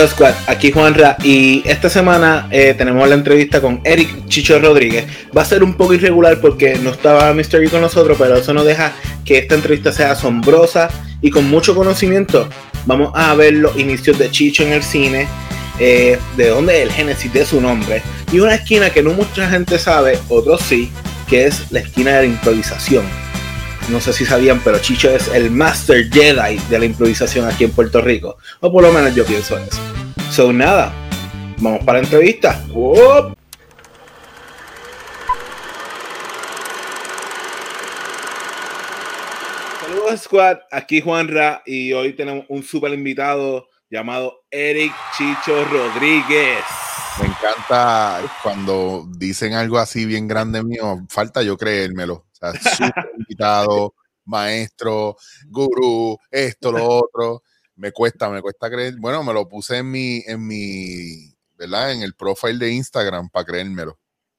[0.00, 5.04] Saludos Squad, aquí Juanra y esta semana eh, tenemos la entrevista con Eric Chicho Rodríguez.
[5.36, 7.68] Va a ser un poco irregular porque no estaba Mr.
[7.70, 8.94] con nosotros, pero eso no deja
[9.26, 10.88] que esta entrevista sea asombrosa
[11.20, 12.48] y con mucho conocimiento.
[12.86, 15.28] Vamos a ver los inicios de Chicho en el cine,
[15.78, 18.00] eh, de dónde es el génesis de su nombre
[18.32, 20.90] y una esquina que no mucha gente sabe, otros sí,
[21.28, 23.29] que es la esquina de la improvisación
[23.90, 27.72] no sé si sabían, pero Chicho es el Master Jedi de la improvisación aquí en
[27.72, 28.36] Puerto Rico.
[28.60, 29.80] O por lo menos yo pienso eso.
[30.30, 30.92] So nada,
[31.58, 32.62] vamos para la entrevista.
[39.80, 46.62] Saludos Squad, aquí Juanra y hoy tenemos un super invitado llamado Eric Chicho Rodríguez.
[47.20, 53.94] Me encanta cuando dicen algo así bien grande mío, falta yo creérmelo sea, súper invitado,
[54.24, 55.16] maestro,
[55.48, 57.42] gurú, esto, lo otro.
[57.76, 58.96] Me cuesta, me cuesta creer.
[58.98, 61.92] Bueno, me lo puse en mi, en mi, ¿verdad?
[61.92, 63.98] En el profile de Instagram para creérmelo.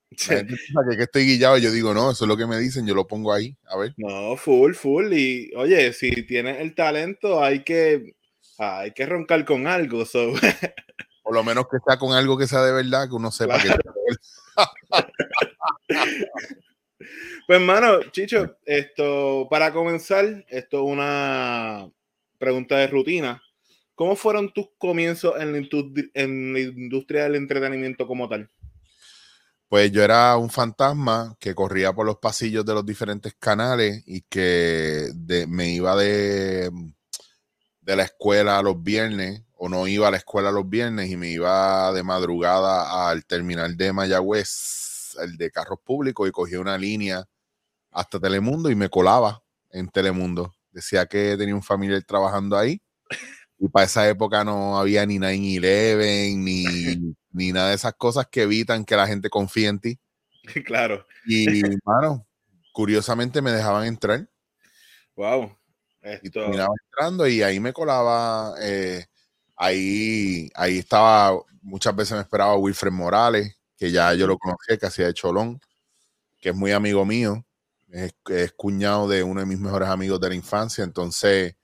[0.10, 3.08] Que, que estoy guillado, yo digo, no, eso es lo que me dicen, yo lo
[3.08, 3.94] pongo ahí, a ver.
[3.96, 5.14] No, full, full.
[5.14, 8.16] Y oye, si tienes el talento, hay que,
[8.58, 10.06] hay que roncar con algo.
[10.06, 10.34] So.
[11.24, 13.70] Por lo menos que sea con algo que sea de verdad, que uno sepa que.
[17.48, 21.90] Pues, hermano, Chicho, esto, para comenzar, esto es una
[22.38, 23.42] pregunta de rutina.
[23.96, 28.50] ¿Cómo fueron tus comienzos en la, industria del entretenimiento como tal?
[29.68, 34.22] Pues yo era un fantasma que corría por los pasillos de los diferentes canales y
[34.22, 35.10] que
[35.48, 36.72] me iba de,
[37.82, 41.30] de la escuela los viernes o no iba a la escuela los viernes y me
[41.30, 47.26] iba de madrugada al terminal de Mayagüez el de carros públicos, y cogía una línea
[47.92, 50.54] hasta Telemundo y me colaba en Telemundo.
[50.72, 52.82] Decía que tenía un familiar trabajando ahí.
[53.60, 56.64] Y para esa época no había ni 9-11, ni,
[57.32, 60.00] ni nada de esas cosas que evitan que la gente confíe en ti.
[60.66, 61.06] Claro.
[61.28, 62.26] Y, bueno,
[62.74, 64.28] curiosamente me dejaban entrar.
[65.16, 65.56] Wow.
[66.24, 68.56] Y terminaba entrando y ahí me colaba.
[68.60, 69.06] Eh,
[69.56, 74.86] ahí, ahí estaba, muchas veces me esperaba Wilfred Morales, que ya yo lo conocía, que
[74.86, 75.60] hacía de Cholón,
[76.40, 77.44] que es muy amigo mío,
[77.90, 78.14] es,
[78.56, 80.84] cuñado de uno de mis mejores amigos de la infancia.
[80.84, 81.56] Entonces,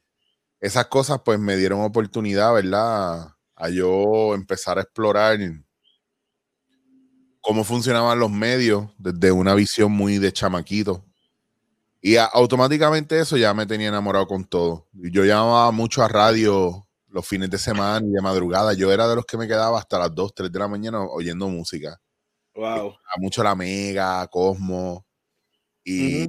[0.59, 3.35] esas cosas pues me dieron oportunidad, ¿verdad?
[3.55, 5.37] A yo empezar a explorar
[7.39, 11.05] cómo funcionaban los medios desde una visión muy de chamaquito.
[12.01, 14.87] Y automáticamente eso ya me tenía enamorado con todo.
[14.91, 18.73] Yo llamaba mucho a radio los fines de semana y de madrugada.
[18.73, 21.47] Yo era de los que me quedaba hasta las 2, 3 de la mañana oyendo
[21.47, 22.01] música.
[22.57, 22.97] Wow.
[23.17, 25.05] Mucho la Mega, Cosmo.
[25.83, 26.27] Y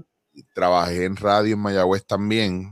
[0.55, 2.71] trabajé en radio en Mayagüez también.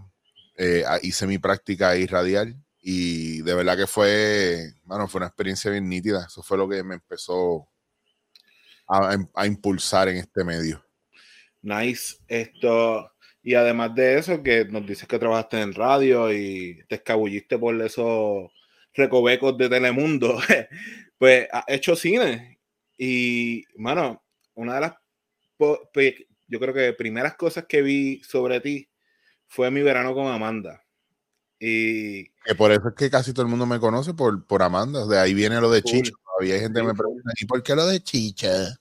[0.59, 2.55] Eh, hice mi práctica ahí radial.
[2.81, 6.27] Y de verdad que fue, bueno, fue una experiencia bien nítida.
[6.27, 7.67] Eso fue lo que me empezó
[8.87, 10.85] a, a impulsar en este medio.
[11.63, 12.17] Nice.
[12.29, 13.11] Esto.
[13.43, 17.81] Y además de eso, que nos dices que trabajaste en radio y te escabulliste por
[17.81, 18.53] esos
[18.93, 20.39] recovecos de Telemundo,
[21.19, 22.56] pues has hecho cine
[22.99, 24.23] y, mano,
[24.55, 24.95] una de las,
[26.49, 28.89] yo creo que primeras cosas que vi sobre ti
[29.47, 30.83] fue mi verano con Amanda.
[31.59, 35.07] Y que por eso es que casi todo el mundo me conoce por, por Amanda.
[35.07, 36.13] De ahí viene lo de Chicha.
[36.25, 38.79] Todavía hay gente que me pregunta, ¿y por qué lo de Chicha?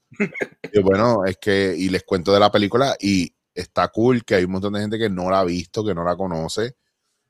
[0.73, 4.43] y bueno, es que, y les cuento de la película, y está cool que hay
[4.43, 6.75] un montón de gente que no la ha visto, que no la conoce,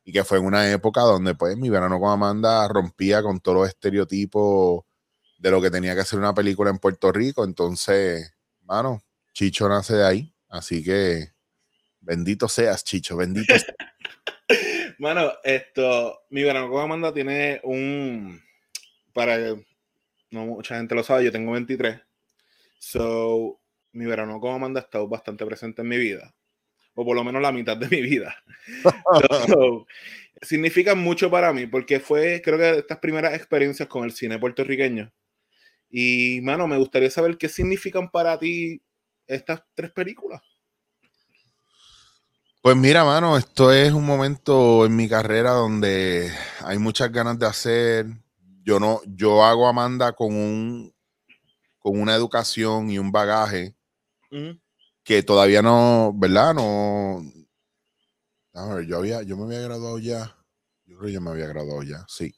[0.03, 3.57] y que fue en una época donde, pues, mi verano con Amanda rompía con todos
[3.59, 4.83] los estereotipos
[5.45, 7.43] de lo que tenía que hacer una película en Puerto Rico.
[7.43, 8.33] Entonces,
[8.63, 10.33] mano, Chicho nace de ahí.
[10.49, 11.33] Así que
[12.01, 13.53] bendito seas, Chicho, bendito.
[14.97, 18.41] Mano, esto, mi verano con Amanda tiene un,
[19.13, 19.37] para,
[20.31, 21.99] no mucha gente lo sabe, yo tengo 23.
[22.79, 23.59] So,
[23.91, 26.33] mi verano con Amanda ha estado bastante presente en mi vida.
[26.95, 28.35] O por lo menos la mitad de mi vida.
[30.41, 35.11] significa mucho para mí porque fue, creo que estas primeras experiencias con el cine puertorriqueño
[35.89, 38.81] y, mano, me gustaría saber qué significan para ti
[39.27, 40.41] estas tres películas.
[42.61, 47.45] Pues mira, mano, esto es un momento en mi carrera donde hay muchas ganas de
[47.45, 48.07] hacer.
[48.63, 50.93] Yo no, yo hago Amanda con un
[51.77, 53.75] con una educación y un bagaje
[55.03, 56.55] que todavía no, ¿verdad?
[56.55, 57.21] No.
[58.55, 60.35] A ver, yo había, yo me había graduado ya.
[60.85, 62.33] Yo creo que ya me había graduado ya, sí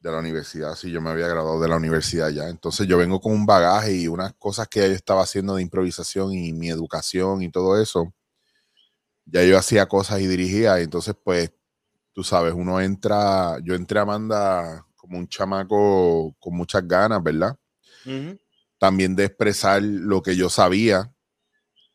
[0.00, 2.48] de la universidad, sí, yo me había graduado de la universidad ya.
[2.48, 6.32] Entonces yo vengo con un bagaje y unas cosas que yo estaba haciendo de improvisación
[6.32, 8.12] y mi educación y todo eso.
[9.26, 10.78] Ya yo hacía cosas y dirigía.
[10.80, 11.52] entonces, pues,
[12.12, 17.56] tú sabes, uno entra, yo entré a Amanda como un chamaco con muchas ganas, ¿verdad?
[18.78, 21.12] También de expresar lo que yo sabía.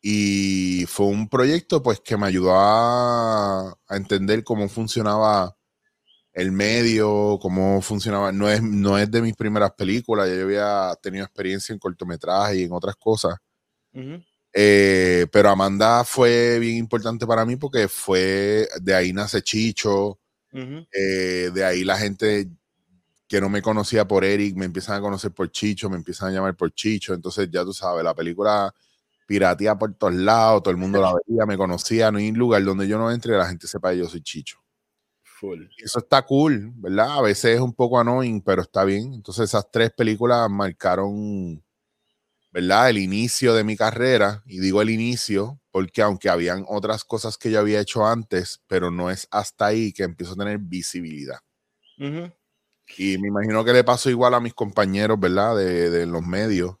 [0.00, 5.56] Y fue un proyecto pues que me ayudó a, a entender cómo funcionaba
[6.34, 8.32] el medio, cómo funcionaba.
[8.32, 12.58] No es, no es de mis primeras películas, ya yo había tenido experiencia en cortometraje
[12.58, 13.36] y en otras cosas.
[14.52, 20.18] Eh, pero Amanda fue bien importante para mí porque fue, de ahí nace Chicho,
[20.52, 22.48] eh, de ahí la gente
[23.28, 26.32] que no me conocía por Eric me empiezan a conocer por Chicho, me empiezan a
[26.32, 28.72] llamar por Chicho, entonces ya tú sabes, la película
[29.26, 32.86] piratía por todos lados, todo el mundo la veía, me conocía, no hay lugar donde
[32.88, 34.63] yo no entre la gente sepa que yo soy Chicho.
[35.78, 37.18] Eso está cool, ¿verdad?
[37.18, 39.12] A veces es un poco annoying, pero está bien.
[39.14, 41.62] Entonces esas tres películas marcaron,
[42.52, 42.90] ¿verdad?
[42.90, 44.42] El inicio de mi carrera.
[44.46, 48.90] Y digo el inicio porque aunque habían otras cosas que yo había hecho antes, pero
[48.90, 51.40] no es hasta ahí que empiezo a tener visibilidad.
[52.96, 55.56] Y me imagino que le pasó igual a mis compañeros, ¿verdad?
[55.56, 56.76] De, de los medios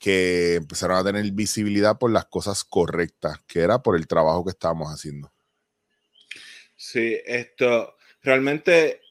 [0.00, 4.50] que empezaron a tener visibilidad por las cosas correctas, que era por el trabajo que
[4.50, 5.30] estábamos haciendo.
[6.82, 9.02] Sí, esto realmente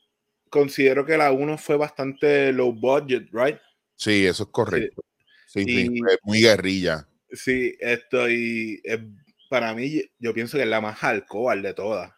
[0.50, 3.60] considero que la 1 fue bastante low budget, ¿right?
[3.96, 5.04] Sí, eso es correcto.
[5.46, 7.08] Sí, sí, muy guerrilla.
[7.32, 8.82] Sí, esto y
[9.52, 12.12] para mí yo pienso que es la más hardcore de todas.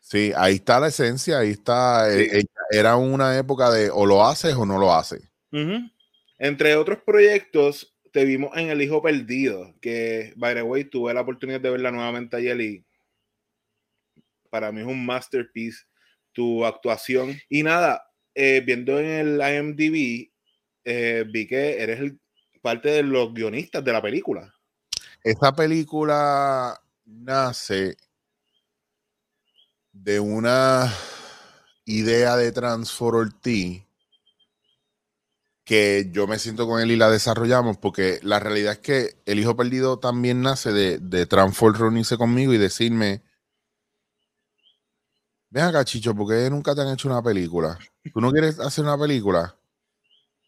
[0.00, 2.12] Sí, ahí está la esencia, ahí está.
[2.12, 2.42] Eh,
[2.72, 5.22] era una época de o lo haces o no lo haces.
[6.38, 11.20] Entre otros proyectos, te vimos en El Hijo Perdido, que, by the way, tuve la
[11.20, 12.84] oportunidad de verla nuevamente ayer y
[14.50, 15.84] para mí es un masterpiece
[16.32, 17.36] tu actuación.
[17.48, 20.30] Y nada, eh, viendo en el IMDb,
[20.84, 22.12] eh, vi que eres
[22.62, 24.54] parte de los guionistas de la película.
[25.24, 27.96] Esta película nace
[29.92, 30.92] de una
[31.84, 33.32] idea de Transform
[35.64, 39.38] que yo me siento con él y la desarrollamos porque la realidad es que El
[39.38, 43.22] Hijo Perdido también nace de, de Transform reunirse conmigo y decirme
[45.50, 47.78] Ven acá, Chicho, ¿por qué nunca te han hecho una película?
[48.12, 49.56] ¿Tú no quieres hacer una película?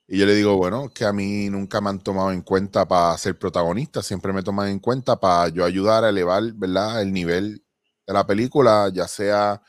[0.07, 3.17] Y yo le digo, bueno, que a mí nunca me han tomado en cuenta para
[3.17, 7.65] ser protagonista, siempre me toman en cuenta para yo ayudar a elevar, ¿verdad?, el nivel
[8.07, 9.63] de la película, ya sea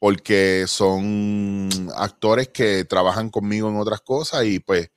[0.00, 4.90] porque son actores que trabajan conmigo en otras cosas y pues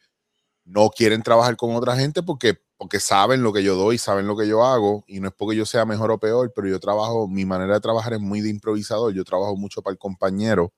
[0.67, 4.37] no quieren trabajar con otra gente porque porque saben lo que yo doy, saben lo
[4.37, 7.27] que yo hago, y no es porque yo sea mejor o peor, pero yo trabajo,
[7.27, 10.71] mi manera de trabajar es muy de improvisador, yo trabajo mucho para el compañero.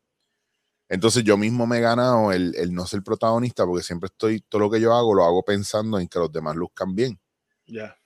[0.88, 4.72] Entonces yo mismo me he ganado el, no ser protagonista porque siempre estoy, todo lo
[4.72, 7.20] que yo hago lo hago pensando en que los demás luzcan bien.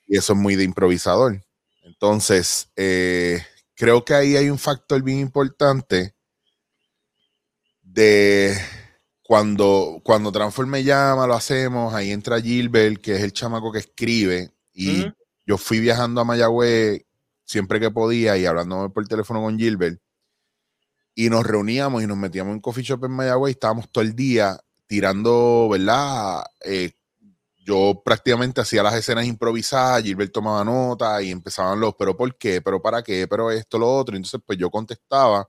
[0.07, 1.41] Y eso es muy de improvisador.
[1.83, 3.41] Entonces, eh,
[3.75, 6.15] creo que ahí hay un factor bien importante
[7.81, 8.57] de
[9.23, 13.79] cuando, cuando Transform me llama, lo hacemos, ahí entra Gilbert, que es el chamaco que
[13.79, 15.05] escribe, y
[15.45, 17.05] yo fui viajando a Mayagüez
[17.45, 19.99] siempre que podía y hablándome por teléfono con Gilbert,
[21.15, 24.15] y nos reuníamos y nos metíamos en coffee shop en Mayagüez y estábamos todo el
[24.15, 26.43] día tirando, ¿verdad?
[26.65, 26.91] Eh,
[27.65, 32.61] yo prácticamente hacía las escenas improvisadas, Gilbert tomaba nota y empezaban los, pero ¿por qué?
[32.61, 33.25] ¿Pero para qué?
[33.27, 34.17] ¿Pero esto, lo otro?
[34.17, 35.47] Entonces, pues yo contestaba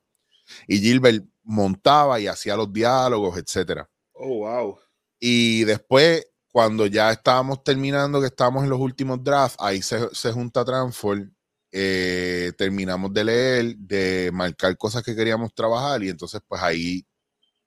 [0.66, 3.88] y Gilbert montaba y hacía los diálogos, etcétera.
[4.12, 4.78] Oh, wow.
[5.18, 10.64] Y después, cuando ya estábamos terminando, que estábamos en los últimos drafts, ahí se, junta
[10.64, 11.32] Transform,
[11.72, 17.06] eh, terminamos de leer, de marcar cosas que queríamos trabajar, y entonces, pues ahí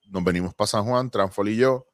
[0.07, 1.87] nos venimos para San Juan, Transform y yo,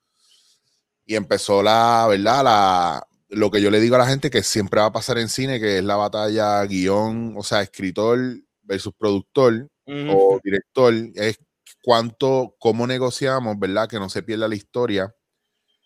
[1.05, 2.43] y empezó la, ¿verdad?
[2.43, 5.29] La, lo que yo le digo a la gente que siempre va a pasar en
[5.29, 8.19] cine, que es la batalla guion, o sea, escritor
[8.61, 11.39] versus productor o director, es
[11.83, 13.87] cuánto, cómo negociamos, ¿verdad?
[13.87, 15.13] Que no se pierda la historia.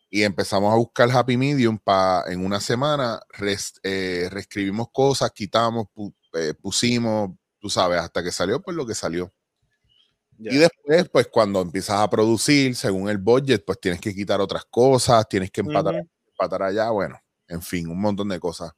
[0.09, 3.19] Y empezamos a buscar Happy Medium para en una semana
[3.83, 5.87] eh, reescribimos cosas, quitamos,
[6.33, 9.33] eh, pusimos, tú sabes, hasta que salió pues lo que salió.
[10.39, 14.65] Y después, pues cuando empiezas a producir, según el budget, pues tienes que quitar otras
[14.65, 15.95] cosas, tienes que empatar,
[16.27, 18.71] empatar allá, bueno, en fin, un montón de cosas.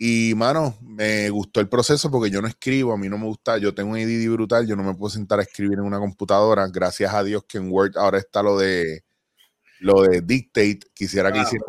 [0.00, 3.58] Y, mano, me gustó el proceso porque yo no escribo, a mí no me gusta,
[3.58, 6.68] yo tengo un ADD brutal, yo no me puedo sentar a escribir en una computadora.
[6.68, 9.04] Gracias a Dios que en Word ahora está lo de
[9.80, 10.80] lo de dictate.
[10.94, 11.64] Quisiera que ah, hiciera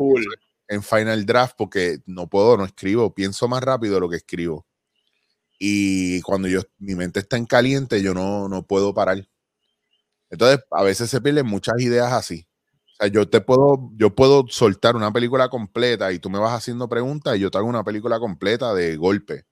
[0.68, 4.64] en Final Draft porque no puedo, no escribo, pienso más rápido de lo que escribo.
[5.58, 9.28] Y cuando yo mi mente está en caliente, yo no, no puedo parar.
[10.30, 12.46] Entonces, a veces se pierden muchas ideas así
[13.08, 17.36] yo te puedo, yo puedo soltar una película completa y tú me vas haciendo preguntas
[17.36, 19.44] y yo te hago una película completa de golpe.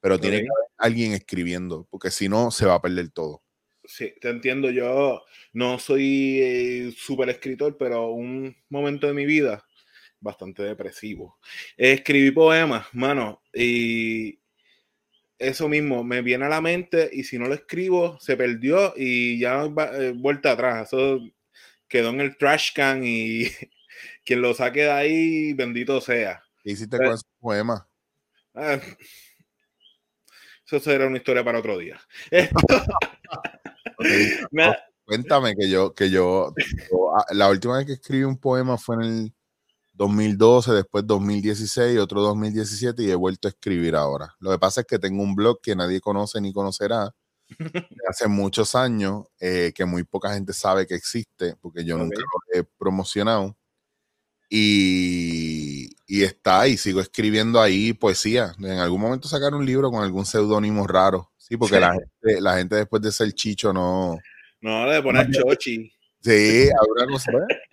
[0.00, 3.42] Pero tiene que haber alguien escribiendo, porque si no, se va a perder todo.
[3.84, 4.70] Sí, te entiendo.
[4.70, 5.22] Yo
[5.52, 9.64] no soy eh, súper escritor, pero un momento de mi vida
[10.20, 11.38] bastante depresivo.
[11.76, 14.38] Escribí poemas, mano, y
[15.38, 19.38] eso mismo me viene a la mente y si no lo escribo, se perdió y
[19.38, 20.88] ya va, eh, vuelta atrás.
[20.88, 21.20] Eso
[21.90, 23.44] quedó en el trash can y
[24.24, 26.42] quien lo saque de ahí, bendito sea.
[26.62, 27.86] ¿Qué hiciste con ese poema?
[28.54, 28.78] Ah,
[30.66, 32.00] eso será una historia para otro día.
[35.04, 36.54] Cuéntame que yo, que yo,
[37.16, 39.34] ah, la última vez que escribí un poema fue en el
[39.94, 44.34] 2012, después 2016, otro 2017 y he vuelto a escribir ahora.
[44.38, 47.10] Lo que pasa es que tengo un blog que nadie conoce ni conocerá
[48.08, 52.60] hace muchos años, eh, que muy poca gente sabe que existe, porque yo nunca lo
[52.60, 53.56] he promocionado.
[54.52, 58.52] Y, y, está y sigo escribiendo ahí poesía.
[58.58, 61.30] En algún momento sacar un libro con algún seudónimo raro.
[61.36, 64.18] Sí, porque La, gente, la gente después de ser chicho no...
[64.60, 65.92] No, de poner chochi.
[66.22, 67.32] Sí, alguna cosa,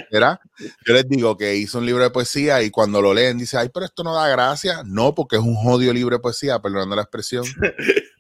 [0.10, 0.40] ¿verdad?
[0.86, 3.70] Yo les digo que hizo un libro de poesía y cuando lo leen dice, ay,
[3.74, 4.84] pero esto no da gracia.
[4.86, 7.44] No, porque es un jodido libro de poesía, perdonando la expresión.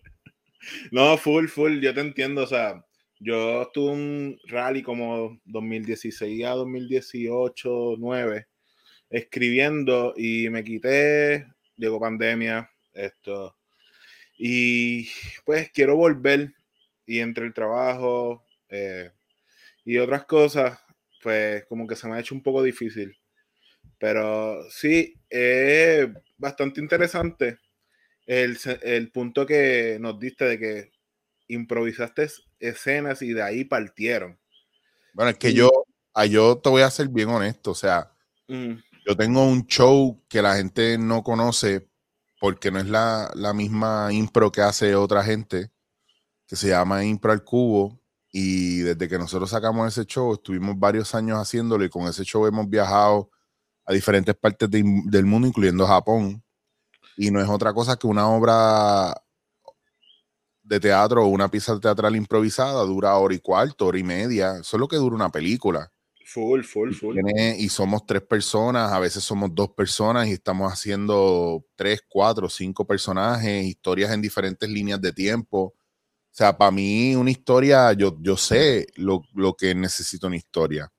[0.92, 2.44] no, full, full, yo te entiendo.
[2.44, 2.84] O sea,
[3.20, 8.48] yo estuve un rally como 2016 a 2018, 9,
[9.10, 13.56] escribiendo y me quité, llegó pandemia, esto.
[14.38, 15.10] Y
[15.46, 16.54] pues quiero volver
[17.06, 18.44] y entre el trabajo...
[18.70, 19.12] Eh,
[19.88, 20.78] y otras cosas,
[21.24, 23.18] pues como que se me ha hecho un poco difícil.
[23.98, 27.58] Pero sí, es bastante interesante
[28.28, 30.92] el, el punto que nos diste de que
[31.48, 32.28] improvisaste
[32.60, 34.40] escenas y de ahí partieron.
[35.14, 35.72] Bueno, es que yo,
[36.14, 38.12] a yo te voy a ser bien honesto, o sea,
[38.48, 38.74] mm.
[39.08, 41.88] yo tengo un show que la gente no conoce
[42.40, 45.72] porque no es la, la, misma impro que hace otra gente,
[46.46, 48.00] que se llama Impro al Cubo,
[48.32, 52.46] y desde que nosotros sacamos ese show, estuvimos varios años haciéndolo y con ese show
[52.46, 53.32] hemos viajado
[53.86, 56.44] a diferentes partes del mundo, incluyendo Japón.
[57.18, 59.14] Y no es otra cosa que una obra
[60.64, 64.58] de teatro o una pieza teatral improvisada dura hora y cuarto, hora y media.
[64.62, 65.92] Eso es lo que dura una película.
[66.26, 67.18] Full, full, full.
[67.58, 72.86] y somos tres personas, a veces somos dos personas y estamos haciendo tres, cuatro, cinco
[72.86, 75.74] personajes, historias en diferentes líneas de tiempo.
[76.38, 79.24] O sea, para mí una historia, yo, yo sé lo,
[79.58, 80.92] que necesito una historia.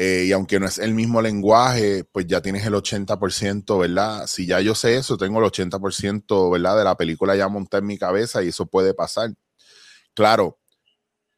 [0.00, 4.28] Eh, y aunque no es el mismo lenguaje, pues ya tienes el 80%, ¿verdad?
[4.28, 6.78] Si ya yo sé eso, tengo el 80%, ¿verdad?
[6.78, 9.34] De la película ya montada en mi cabeza y eso puede pasar.
[10.14, 10.60] Claro,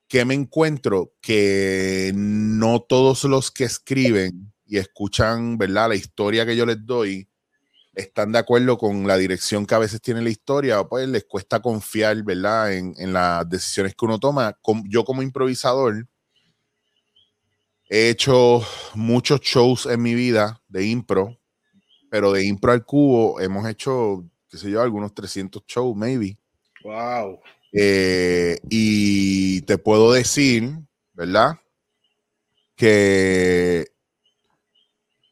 [0.09, 1.15] ¿qué me encuentro?
[1.23, 5.89] Que no todos los que escriben y escuchan, ¿verdad?
[5.89, 7.31] La historia que yo les doy,
[7.95, 11.61] están de acuerdo con la dirección que a veces tiene la historia, pues les cuesta
[11.63, 12.75] confiar, ¿verdad?
[12.75, 14.59] En, las decisiones que uno toma.
[14.85, 16.07] yo como improvisador
[17.91, 21.37] he hecho muchos shows en mi vida de impro,
[22.11, 26.39] pero de impro al cubo hemos hecho, qué sé yo, algunos 300 shows, maybe.
[26.83, 27.41] Wow.
[27.73, 30.73] Eh, y te puedo decir,
[31.13, 31.61] ¿verdad?
[32.75, 33.89] Que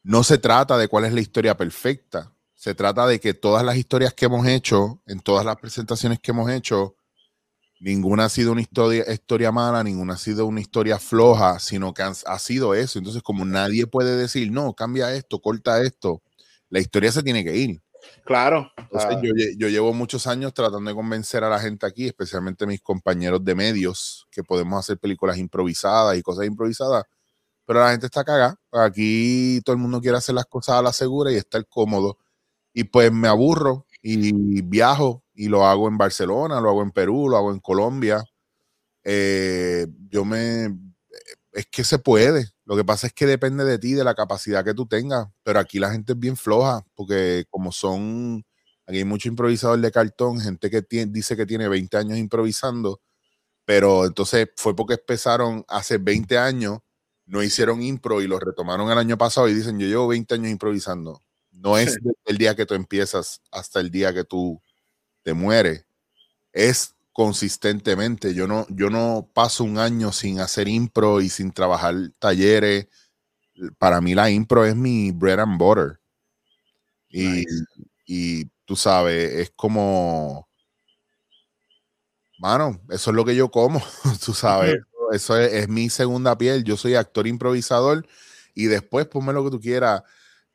[0.03, 3.77] no se trata de cuál es la historia perfecta se trata de que todas las
[3.77, 6.97] historias que hemos hecho, en todas las presentaciones que hemos hecho,
[7.79, 12.03] ninguna ha sido una historia, historia mala, ninguna ha sido una historia floja, sino que
[12.03, 12.99] ha sido eso.
[12.99, 16.21] Entonces, como nadie puede decir, no, cambia esto, corta esto,
[16.69, 17.81] la historia se tiene que ir.
[18.25, 18.71] Claro.
[18.77, 22.81] Entonces, yo, yo, llevo muchos años tratando de convencer a la gente aquí, especialmente mis
[22.81, 27.03] compañeros de medios, que podemos hacer películas improvisadas y cosas improvisadas,
[27.65, 28.55] pero la gente está cagada.
[28.71, 32.17] Aquí todo el mundo quiere hacer las cosas a la segura y estar cómodo
[32.73, 37.29] y pues me aburro y viajo y lo hago en Barcelona, lo hago en Perú,
[37.29, 38.21] lo hago en Colombia.
[39.05, 40.77] Eh, yo me...
[41.53, 42.49] Es que se puede.
[42.65, 45.29] Lo que pasa es que depende de ti, de la capacidad que tú tengas.
[45.43, 48.43] Pero aquí la gente es bien floja, porque como son...
[48.85, 52.99] Aquí hay mucho improvisador de cartón, gente que dice que tiene 20 años improvisando,
[53.63, 56.79] pero entonces fue porque empezaron hace 20 años,
[57.27, 60.49] no hicieron impro y lo retomaron el año pasado y dicen, yo llevo 20 años
[60.49, 61.21] improvisando.
[61.51, 64.61] No es el día que tú empiezas hasta el día que tú
[65.23, 65.85] te mueres.
[66.51, 68.33] Es consistentemente.
[68.33, 72.87] Yo no, yo no paso un año sin hacer impro y sin trabajar talleres.
[73.77, 75.99] Para mí la impro es mi bread and butter.
[77.09, 77.43] Y,
[78.05, 80.47] y tú sabes, es como,
[82.37, 83.81] mano, eso es lo que yo como,
[84.25, 84.79] tú sabes.
[85.11, 86.63] Eso es, es, mi segunda piel.
[86.63, 88.05] Yo soy actor improvisador
[88.53, 90.03] y después ponme lo que tú quieras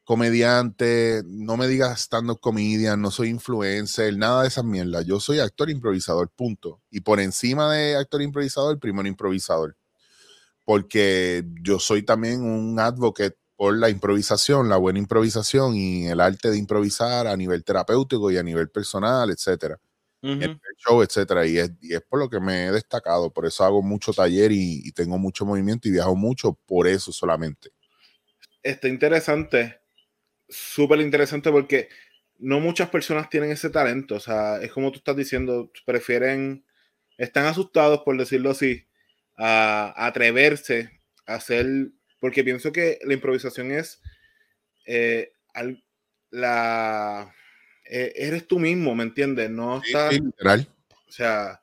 [0.04, 5.06] comediante, no me digas stand-up comedian, no soy influencer, nada de esas mierdas.
[5.06, 6.82] Yo soy actor improvisador, punto.
[6.90, 9.76] Y por encima de actor improvisador, primero improvisador.
[10.64, 16.50] Porque yo soy también un advocate por la improvisación, la buena improvisación y el arte
[16.50, 19.78] de improvisar a nivel terapéutico y a nivel personal, etcétera.
[20.23, 21.46] el show, etcétera.
[21.46, 23.32] Y es, y es, por lo que me he destacado.
[23.32, 27.11] Por eso hago mucho taller y, y tengo mucho movimiento y viajo mucho por eso
[27.12, 27.70] solamente.
[28.62, 29.84] Está interesante
[30.54, 31.88] súper interesante porque
[32.38, 34.16] no muchas personas tienen ese talento.
[34.16, 36.64] O sea, es como tú estás diciendo, prefieren,
[37.18, 38.87] están asustados, por decirlo así,
[39.37, 41.66] a, atreverse a hacer,
[42.20, 44.00] porque pienso que la improvisación es
[44.87, 45.32] eh,
[46.30, 47.34] la...
[47.87, 49.50] Eh, eres tú mismo, ¿me entiendes?
[49.50, 50.11] No está...
[50.11, 50.66] literal.
[51.06, 51.62] O sea,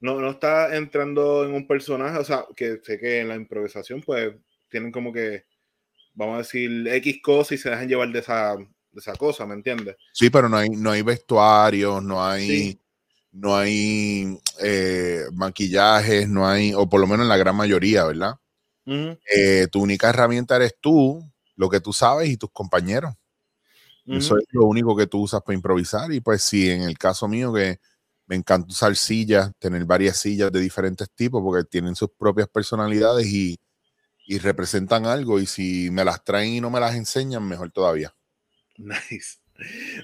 [0.00, 4.00] no, no está entrando en un personaje, o sea, que sé que en la improvisación
[4.00, 4.34] pues
[4.68, 5.44] tienen como que
[6.18, 9.54] vamos a decir, X cosas y se dejan llevar de esa, de esa cosa, ¿me
[9.54, 9.96] entiendes?
[10.12, 12.78] Sí, pero no hay, no hay vestuarios, no hay,
[13.30, 18.34] no hay eh, maquillajes, no hay, o por lo menos en la gran mayoría, ¿verdad?
[18.84, 21.22] Eh, tu única herramienta eres tú,
[21.54, 23.14] lo que tú sabes y tus compañeros.
[24.06, 26.10] Eso es lo único que tú usas para improvisar.
[26.10, 27.78] Y pues sí, en el caso mío que
[28.26, 33.26] me encanta usar sillas, tener varias sillas de diferentes tipos porque tienen sus propias personalidades
[33.26, 33.60] y
[34.30, 38.14] y representan algo y si me las traen y no me las enseñan, mejor todavía.
[38.76, 39.38] Nice.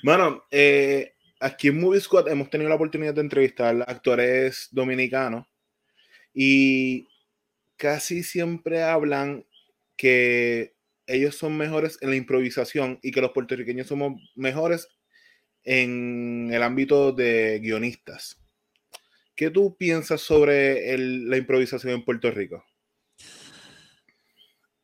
[0.03, 5.47] Bueno, eh, aquí en Movie Squad hemos tenido la oportunidad de entrevistar actores dominicanos
[6.33, 7.07] y
[7.77, 9.45] casi siempre hablan
[9.95, 10.75] que
[11.07, 14.89] ellos son mejores en la improvisación y que los puertorriqueños somos mejores
[15.65, 18.41] en el ámbito de guionistas.
[19.37, 22.65] ¿Qué tú piensas sobre la improvisación en Puerto Rico?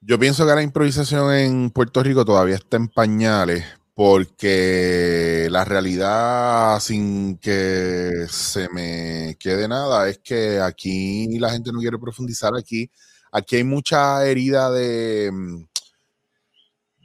[0.02, 3.64] Yo pienso que la improvisación en Puerto Rico todavía está en pañales
[3.95, 11.80] porque la realidad, sin que se me quede nada, es que aquí la gente no
[11.80, 12.57] quiere profundizar.
[12.57, 12.90] Aquí,
[13.30, 15.30] aquí hay mucha herida de,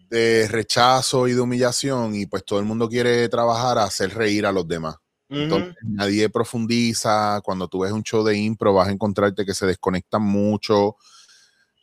[0.09, 4.45] de rechazo y de humillación y pues todo el mundo quiere trabajar a hacer reír
[4.45, 4.95] a los demás.
[5.27, 7.41] Entonces, nadie profundiza.
[7.43, 10.95] Cuando tú ves un show de impro, vas a encontrarte que se desconectan mucho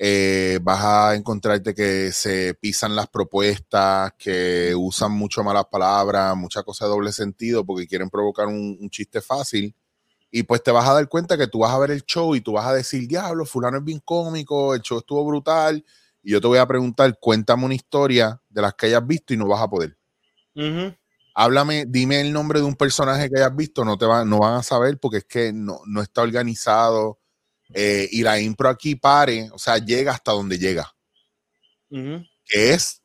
[0.04, 6.64] eh, vas a encontrarte que se pisan las propuestas, que usan mucho malas palabras, mucha
[6.64, 9.72] cosa de doble sentido porque quieren provocar un, chiste fácil.
[10.28, 12.40] Y pues te vas a dar cuenta que tú vas a ver el show y
[12.40, 15.84] tú vas a decir, diablo, fulano es bien cómico, el show estuvo brutal.
[16.20, 19.36] Y yo te voy a preguntar, cuéntame una historia de las que hayas visto y
[19.36, 19.96] no vas a poder.
[21.32, 24.54] Háblame, dime el nombre de un personaje que hayas visto, no te va, no van
[24.54, 27.21] a saber porque es que no, no está organizado
[27.74, 30.92] eh, y la impro aquí pare, o sea, llega hasta donde llega.
[31.90, 33.02] Que es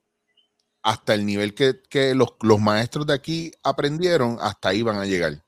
[0.82, 5.44] hasta el nivel que, los, los, maestros de aquí aprendieron, hasta ahí van a llegar.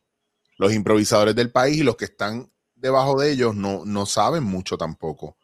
[0.57, 4.77] Los improvisadores del país y los que están debajo de ellos no, no saben mucho
[4.77, 5.37] tampoco.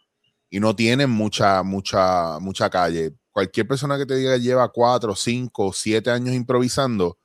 [0.49, 3.15] Y no tienen mucha, mucha, mucha calle.
[3.31, 7.17] Cualquier persona que te diga que lleva cuatro, cinco, siete años improvisando,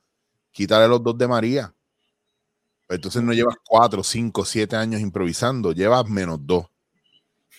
[0.51, 1.75] quítale los dos de María.
[2.91, 6.67] Entonces no llevas cuatro, cinco, siete años improvisando, llevas menos dos.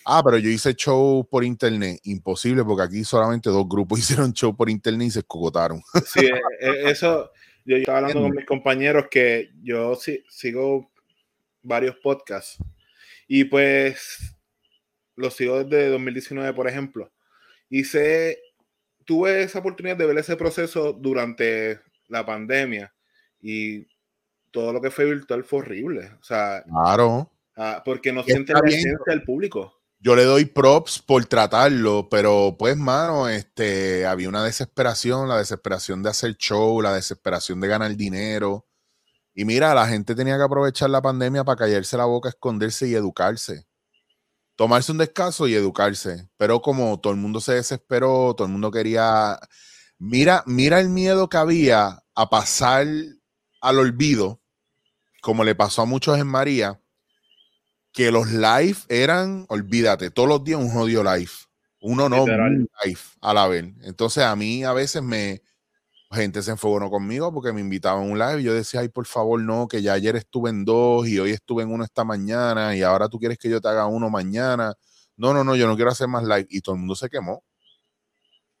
[0.05, 1.99] Ah, pero yo hice show por internet.
[2.03, 5.81] Imposible, porque aquí solamente dos grupos hicieron show por internet y se escogotaron.
[6.05, 7.31] Sí, eh, eh, eso.
[7.65, 10.91] Yo estaba hablando con mis compañeros que yo sí, sigo
[11.61, 12.57] varios podcasts
[13.25, 14.35] y pues
[15.15, 17.11] los sigo desde 2019, por ejemplo.
[17.69, 18.37] Hice,
[19.05, 22.93] tuve esa oportunidad de ver ese proceso durante la pandemia
[23.41, 23.87] y
[24.53, 26.11] todo lo que fue virtual fue horrible.
[26.21, 27.29] O sea, claro.
[27.57, 29.81] Ah, porque no siente la esencia del público.
[29.99, 36.03] Yo le doy props por tratarlo, pero pues, mano, este, había una desesperación, la desesperación
[36.03, 38.67] de hacer show, la desesperación de ganar dinero.
[39.33, 42.93] Y mira, la gente tenía que aprovechar la pandemia para callarse la boca, esconderse y
[42.93, 43.65] educarse.
[44.55, 46.29] Tomarse un descanso y educarse.
[46.37, 49.39] Pero como todo el mundo se desesperó, todo el mundo quería.
[49.97, 52.85] Mira, mira el miedo que había a pasar
[53.61, 54.42] al olvido
[55.23, 56.81] como le pasó a muchos en María,
[57.93, 61.31] que los live eran, olvídate, todos los días un jodido live.
[61.79, 63.73] Uno no, un live a la vez.
[63.83, 65.41] Entonces a mí a veces me,
[66.11, 69.05] gente se enfogó conmigo porque me invitaban a un live y yo decía, ay, por
[69.05, 72.75] favor, no, que ya ayer estuve en dos y hoy estuve en uno esta mañana
[72.75, 74.73] y ahora tú quieres que yo te haga uno mañana.
[75.15, 76.47] No, no, no, yo no quiero hacer más live.
[76.49, 77.45] Y todo el mundo se quemó.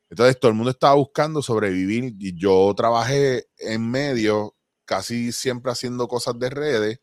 [0.09, 6.07] Entonces todo el mundo estaba buscando sobrevivir y yo trabajé en medio casi siempre haciendo
[6.07, 6.99] cosas de redes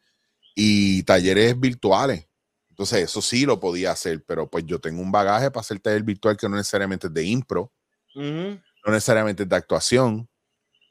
[0.55, 2.27] y talleres virtuales.
[2.71, 6.03] Entonces, eso sí lo podía hacer, pero pues yo tengo un bagaje para hacer taller
[6.03, 7.73] virtual que no necesariamente es de impro.
[8.15, 10.29] no necesariamente es de actuación,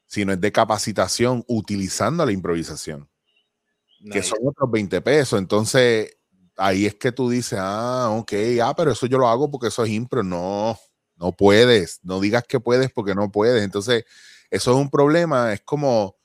[0.05, 3.09] sino es de capacitación utilizando la improvisación,
[4.11, 5.39] que son otros 20 pesos.
[5.39, 6.17] Entonces,
[6.57, 9.83] ahí es que tú dices, ah, ok, ah, pero eso yo lo hago porque eso
[9.83, 10.21] es impro.
[10.21, 10.77] No,
[11.15, 13.63] no puedes, no digas que puedes porque no puedes.
[13.63, 14.05] Entonces,
[14.51, 16.18] eso es un problema, es como,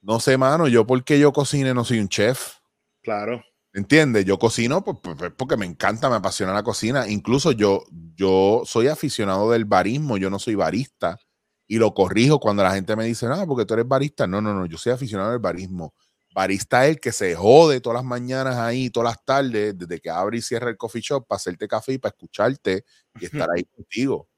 [0.00, 2.56] no sé, mano, yo porque yo cocine no soy un chef.
[3.02, 3.42] Claro.
[3.74, 4.24] ¿Entiendes?
[4.24, 7.08] Yo cocino porque me encanta, me apasiona la cocina.
[7.08, 7.84] Incluso yo,
[8.16, 11.18] yo soy aficionado del barismo, yo no soy barista
[11.66, 14.26] y lo corrijo cuando la gente me dice, no, porque tú eres barista.
[14.26, 15.94] No, no, no, yo soy aficionado del barismo.
[16.34, 20.10] Barista es el que se jode todas las mañanas ahí, todas las tardes, desde que
[20.10, 22.84] abre y cierra el coffee shop para hacerte café y para escucharte
[23.20, 24.28] y estar ahí contigo.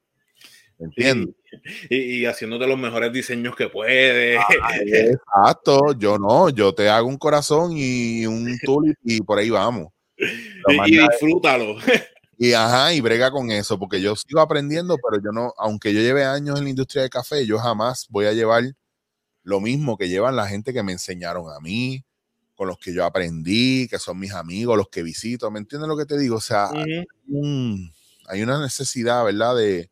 [0.81, 1.35] ¿Entiendes?
[1.89, 4.39] Y, haciéndote los mejores diseños que puedes.
[4.85, 9.89] exacto, yo no, yo te hago un corazón y un tulip y por ahí vamos.
[10.87, 11.75] Y, disfrútalo.
[12.37, 15.99] Y ajá, y brega con eso, porque yo sigo aprendiendo, pero yo no, aunque yo
[15.99, 18.63] lleve años en la industria del café, yo jamás voy a llevar
[19.43, 22.03] lo mismo que llevan la gente que me enseñaron a mí,
[22.55, 25.51] con los que yo aprendí, que son mis amigos, los que visito.
[25.51, 26.37] ¿Me entiendes lo que te digo?
[26.37, 29.55] O sea, hay una necesidad, ¿verdad?
[29.57, 29.90] De,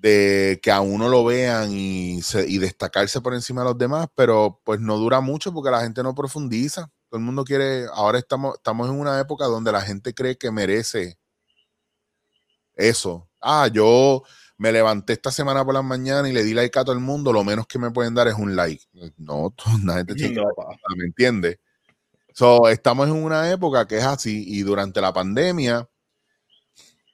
[0.00, 4.60] de que a uno lo vean y, y, destacarse por encima de los demás, pero
[4.64, 6.90] pues no dura mucho porque la gente no profundiza.
[7.10, 10.50] Todo el mundo quiere, ahora estamos, estamos en una época donde la gente cree que
[10.50, 11.18] merece
[12.74, 13.28] eso.
[13.42, 14.22] Ah, yo
[14.56, 17.30] me levanté esta semana por la mañana y le di like a todo el mundo,
[17.30, 18.82] lo menos que me pueden dar es un like.
[19.18, 19.52] No,
[19.84, 20.40] la gente tiene
[20.96, 21.60] ¿me entiende?
[22.32, 25.89] So, estamos en una época que es así y durante la pandemia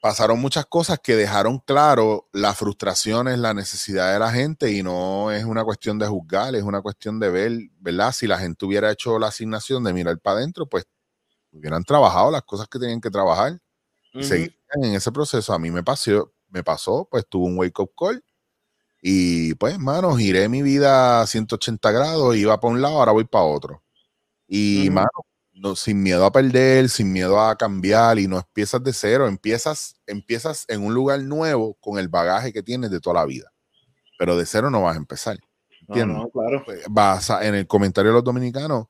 [0.07, 5.33] pasaron muchas cosas que dejaron claro las frustraciones, la necesidad de la gente y no
[5.33, 8.13] es una cuestión de juzgar, es una cuestión de ver, ¿verdad?
[8.13, 10.87] Si la gente hubiera hecho la asignación de mirar para adentro, pues
[11.51, 13.59] hubieran trabajado las cosas que tenían que trabajar
[14.13, 14.23] y
[14.81, 15.53] en ese proceso.
[15.53, 18.23] A mí me pasó, me pasó, pues tuve un wake up call
[19.03, 23.25] y pues, mano, giré mi vida a 180 grados, iba para un lado, ahora voy
[23.25, 23.83] para otro.
[24.47, 25.09] Y, mano,
[25.57, 29.97] no, sin miedo a perder, sin miedo a cambiar y no empiezas de cero, empiezas,
[30.07, 33.53] empiezas en un lugar nuevo con el bagaje que tienes de toda la vida.
[34.19, 35.39] Pero de cero no vas a empezar.
[35.81, 36.17] ¿entiendes?
[36.17, 36.63] No, claro.
[36.65, 38.87] Pues, vas en el comentario de los dominicanos,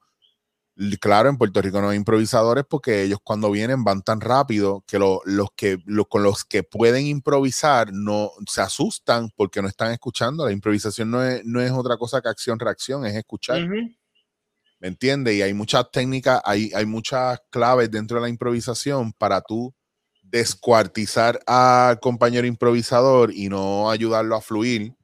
[1.00, 4.98] claro, en Puerto Rico no hay improvisadores porque ellos cuando vienen van tan rápido que,
[4.98, 10.44] los que con los que pueden improvisar no se asustan porque no están escuchando.
[10.44, 13.66] La improvisación no es, no es otra cosa que acción-reacción, es escuchar.
[14.86, 15.34] ¿Me entiendes?
[15.34, 19.74] Y hay muchas técnicas, hay, hay muchas claves dentro de la improvisación para tú
[20.22, 24.94] descuartizar al compañero improvisador y no ayudarlo a fluir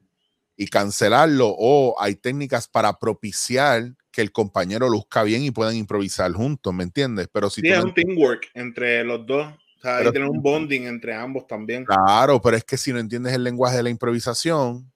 [0.57, 1.53] y cancelarlo.
[1.59, 6.85] O hay técnicas para propiciar que el compañero luzca bien y puedan improvisar juntos, ¿me
[6.85, 7.27] entiendes?
[7.33, 9.49] Pero si sí, es un teamwork entre los dos.
[9.49, 11.85] O sea, hay tener un bonding entre ambos también.
[11.87, 14.93] Claro, pero es que si no entiendes el lenguaje de la improvisación,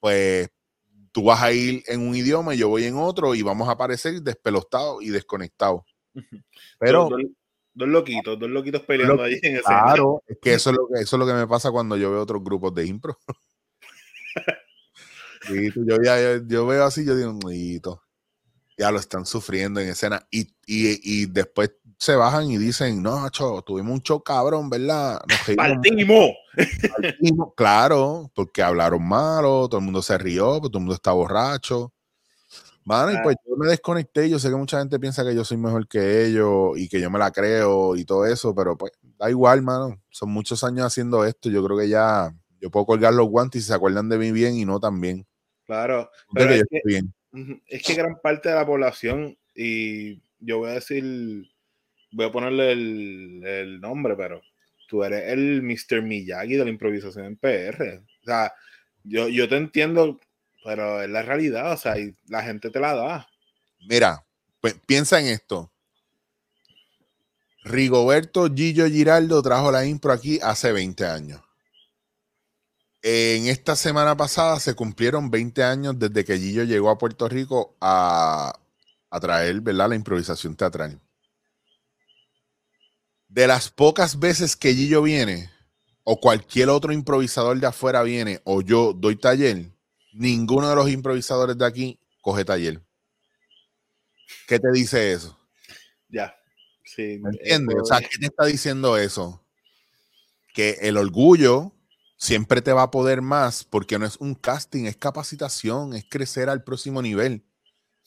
[0.00, 0.48] pues
[1.14, 3.72] tú vas a ir en un idioma y yo voy en otro y vamos a
[3.72, 5.82] aparecer despelostados y desconectados.
[6.78, 7.08] Pero...
[7.76, 11.00] Dos, loquitos, dos loquitos peleando ahí en ese Claro, es que eso es, lo que
[11.00, 13.18] eso es lo que me pasa cuando yo veo otros grupos de impro.
[15.74, 17.38] yo, ya, yo, veo así, yo digo,
[18.76, 20.26] ya lo están sufriendo en escena.
[20.30, 25.20] Y, y, después se bajan y dicen, no, cho, tuvimos un show cabrón, ¿verdad?
[25.56, 26.30] Partimos.
[27.56, 31.92] Claro, porque hablaron malo, todo el mundo se rió, todo el mundo está borracho.
[32.84, 34.28] Mano, y pues yo me desconecté.
[34.28, 37.10] Yo sé que mucha gente piensa que yo soy mejor que ellos y que yo
[37.10, 40.02] me la creo y todo eso, pero pues da igual, mano.
[40.10, 41.48] Son muchos años haciendo esto.
[41.48, 44.56] Yo creo que ya yo puedo colgar los guantes y se acuerdan de mí bien
[44.56, 45.26] y no tan bien.
[45.64, 47.14] Claro, pero es, que, bien.
[47.66, 51.50] Es que gran parte de la población, y yo voy a decir,
[52.12, 54.42] voy a ponerle el nombre, pero
[54.86, 56.02] tú eres el Mr.
[56.02, 58.02] Miyagi de la improvisación en PR.
[58.22, 58.52] O sea,
[59.02, 60.20] yo, yo te entiendo,
[60.62, 63.28] pero es la realidad, o sea, y la gente te la da.
[63.88, 64.24] Mira,
[64.60, 65.70] pues, piensa en esto.
[67.64, 71.40] Rigoberto Gillo Giraldo trajo la impro aquí hace 20 años.
[73.06, 77.76] En esta semana pasada se cumplieron 20 años desde que Gillo llegó a Puerto Rico
[77.80, 78.58] a,
[79.10, 79.90] a traer ¿verdad?
[79.90, 81.00] la improvisación teatral
[83.34, 85.50] de las pocas veces que Gillo viene,
[86.04, 89.72] o cualquier otro improvisador de afuera viene, o yo doy taller,
[90.12, 92.80] ninguno de los improvisadores de aquí coge taller.
[94.46, 95.36] ¿Qué te dice eso?
[96.08, 96.32] Ya.
[96.84, 97.76] Sí, ¿Me entiendes?
[97.82, 99.44] O sea, ¿qué te está diciendo eso?
[100.54, 101.73] Que el orgullo
[102.24, 106.48] siempre te va a poder más porque no es un casting, es capacitación, es crecer
[106.48, 107.44] al próximo nivel.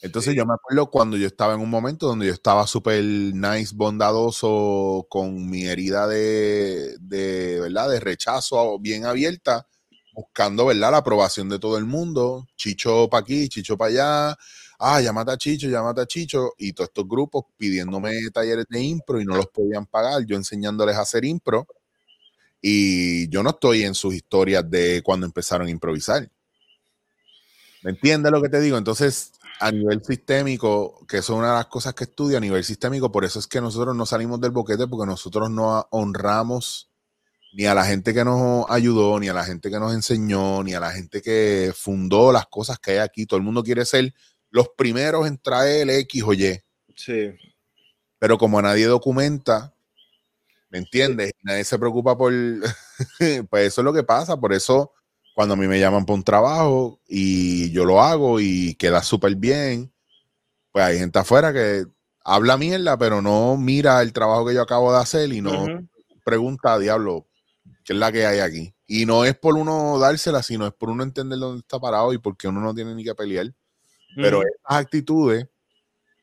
[0.01, 3.73] Entonces yo me acuerdo cuando yo estaba en un momento donde yo estaba súper nice,
[3.75, 7.89] bondadoso, con mi herida de, de, ¿verdad?
[7.89, 9.67] De rechazo bien abierta.
[10.13, 10.91] buscando, ¿verdad?
[10.91, 12.47] La aprobación de todo el mundo.
[12.57, 14.37] Chicho para aquí, Chicho para allá.
[14.79, 16.53] Ah, llámate a Chicho, llámate a Chicho.
[16.57, 20.25] Y todos estos grupos pidiéndome talleres de impro y no los podían pagar.
[20.25, 21.67] Yo enseñándoles a hacer impro.
[22.61, 26.29] Y yo no estoy en sus historias de cuando empezaron a improvisar.
[27.83, 28.77] ¿Me entiendes lo que te digo?
[28.77, 33.11] Entonces, a nivel sistémico, que es una de las cosas que estudio a nivel sistémico,
[33.11, 36.89] por eso es que nosotros no salimos del boquete, porque nosotros no honramos
[37.53, 40.73] ni a la gente que nos ayudó, ni a la gente que nos enseñó, ni
[40.73, 43.25] a la gente que fundó las cosas que hay aquí.
[43.25, 44.13] Todo el mundo quiere ser
[44.49, 46.59] los primeros en traer X o Y.
[46.95, 47.31] Sí.
[48.19, 49.73] Pero como nadie documenta,
[50.69, 51.33] ¿me entiendes?
[51.41, 52.31] Nadie se preocupa por...
[53.49, 54.37] pues eso es lo que pasa.
[54.37, 54.93] Por eso
[55.33, 59.35] cuando a mí me llaman para un trabajo y yo lo hago y queda súper
[59.35, 59.93] bien,
[60.71, 61.85] pues hay gente afuera que
[62.23, 65.65] habla mierda, pero no mira el trabajo que yo acabo de hacer y no
[66.27, 67.25] pregunta, diablo,
[67.85, 68.73] ¿qué es la que hay aquí?
[68.85, 72.17] Y no es por uno dársela, sino es por uno entender dónde está parado y
[72.17, 73.53] porque uno no tiene ni que pelear.
[74.15, 75.47] Pero esas actitudes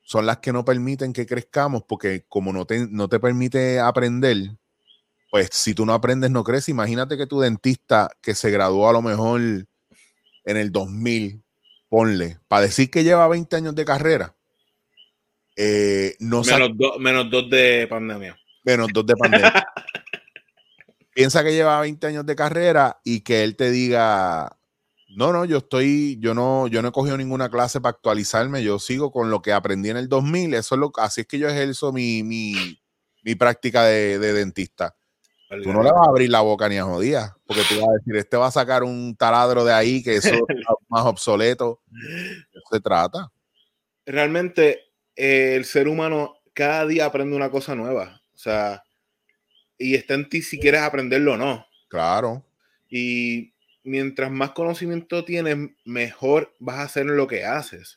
[0.05, 4.37] son las que no permiten que crezcamos porque como no te, no te permite aprender,
[5.31, 6.69] pues si tú no aprendes, no creces.
[6.69, 11.43] Imagínate que tu dentista que se graduó a lo mejor en el 2000,
[11.89, 14.37] ponle, para decir que lleva 20 años de carrera,
[15.57, 18.37] eh, no menos, menos dos de pandemia.
[18.65, 19.53] Menos dos de pandemia.
[21.15, 24.59] Piensa que lleva 20 años de carrera y que él te diga,
[25.17, 28.79] no, no, yo estoy, yo no, yo no he cogido ninguna clase para actualizarme, yo
[28.79, 31.49] sigo con lo que aprendí en el 2000, eso es lo, así es que yo
[31.49, 32.81] ejerzo mi, mi,
[33.23, 34.97] mi práctica de, de dentista.
[35.63, 37.93] Tú no le vas a abrir la boca ni a jodía, porque tú vas a
[37.99, 41.81] decir, este va a sacar un taladro de ahí que eso es más obsoleto.
[41.93, 43.31] eso se trata.
[44.07, 44.81] Realmente,
[45.15, 48.21] eh, el ser humano cada día aprende una cosa nueva.
[48.35, 48.83] O sea,
[49.79, 51.67] y está en ti si quieres aprenderlo o no.
[51.89, 52.45] Claro.
[52.89, 53.54] Y
[53.85, 57.97] mientras más conocimiento tienes, mejor vas a hacer lo que haces.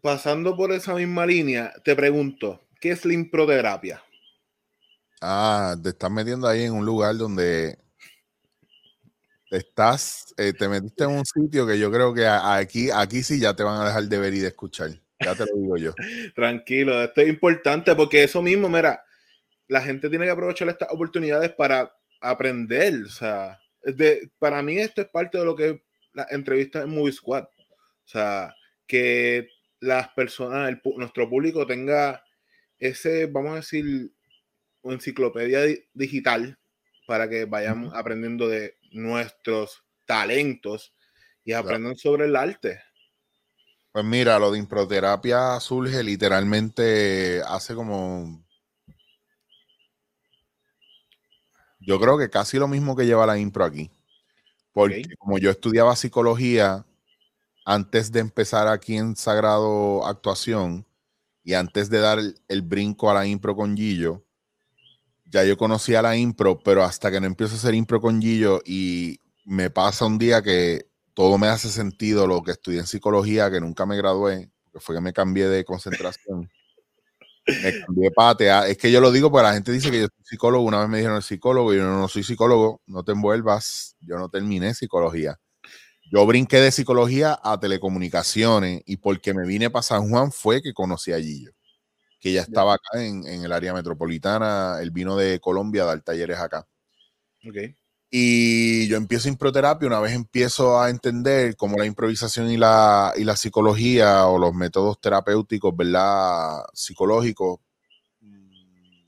[0.00, 4.02] Pasando por esa misma línea, te pregunto, ¿qué es la improterapia?
[5.20, 7.76] Ah, te estás metiendo ahí en un lugar donde
[9.50, 13.54] estás, eh, te metiste en un sitio que yo creo que aquí, aquí sí ya
[13.54, 14.90] te van a dejar de ver y de escuchar.
[15.22, 15.94] Ya te lo digo yo.
[16.34, 19.04] Tranquilo, esto es importante porque eso mismo, mira,
[19.68, 23.02] la gente tiene que aprovechar estas oportunidades para aprender.
[23.04, 27.12] O sea, de, para mí esto es parte de lo que la entrevista en Movie
[27.12, 27.44] Squad.
[27.44, 28.54] O sea,
[28.86, 29.48] que
[29.80, 32.24] las personas, nuestro público tenga
[32.78, 34.12] ese, vamos a decir,
[34.82, 35.60] enciclopedia
[35.92, 36.58] digital
[37.06, 40.94] para que vayamos aprendiendo de nuestros talentos
[41.44, 42.80] y aprendan sobre el arte.
[43.92, 48.44] Pues mira, lo de improterapia surge literalmente hace como.
[51.80, 53.90] Yo creo que casi lo mismo que lleva la impro aquí.
[54.72, 56.86] Porque como yo estudiaba psicología
[57.64, 60.86] antes de empezar aquí en Sagrado Actuación
[61.42, 64.22] y antes de dar el brinco a la impro con Gillo,
[65.24, 68.60] ya yo conocía la impro, pero hasta que no empiezo a hacer impro con Gillo
[68.64, 73.50] y me pasa un día que todo me hace sentido lo que estudié en psicología,
[73.50, 76.50] que nunca me gradué, que fue que me cambié de concentración.
[77.62, 80.24] Me cambié de Es que yo lo digo porque la gente dice que yo soy
[80.24, 80.64] psicólogo.
[80.64, 83.96] Una vez me dijeron el psicólogo y yo no, soy psicólogo, no te envuelvas.
[84.00, 85.38] Yo no terminé psicología.
[86.12, 90.72] Yo brinqué de psicología a telecomunicaciones y porque me vine para San Juan fue que
[90.72, 91.52] conocí a Gillo
[92.20, 94.78] que ya estaba acá en, el área metropolitana.
[94.80, 96.68] Él vino de Colombia a dar talleres acá.
[98.10, 103.22] Y yo empiezo improterapia, una vez empiezo a entender cómo la improvisación y la, y
[103.22, 106.64] la psicología o los métodos terapéuticos, ¿verdad?
[106.74, 107.60] Psicológicos,
[108.20, 109.06] mm,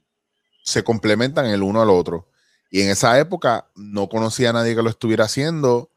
[0.62, 2.28] se complementan el uno al otro.
[2.70, 5.90] Y en esa época no conocía a nadie que lo estuviera haciendo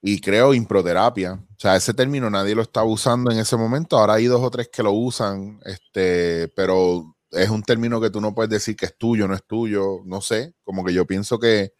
[0.00, 1.34] y creo improterapia.
[1.34, 3.98] O sea, ese término nadie lo estaba usando en ese momento.
[3.98, 8.20] Ahora hay dos o tres que lo usan, este, pero es un término que tú
[8.20, 10.54] no puedes decir que es tuyo, no es tuyo, no sé.
[10.64, 11.72] Como que yo pienso que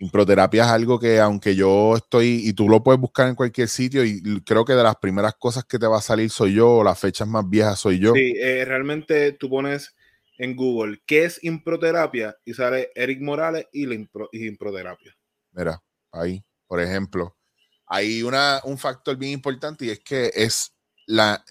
[0.00, 4.04] improterapia es algo que aunque yo estoy, y tú lo puedes buscar en cualquier sitio,
[4.04, 6.98] y creo que de las primeras cosas que te va a salir soy yo, las
[6.98, 8.12] fechas más viejas soy yo.
[8.14, 9.94] Sí, eh, realmente tú pones
[10.38, 13.94] en Google qué es improterapia y sale Eric Morales y la
[14.32, 15.14] improterapia.
[15.52, 15.82] Mira,
[16.12, 17.36] ahí por ejemplo,
[17.84, 20.72] hay una, un factor bien importante y es que es
[21.04, 21.44] la,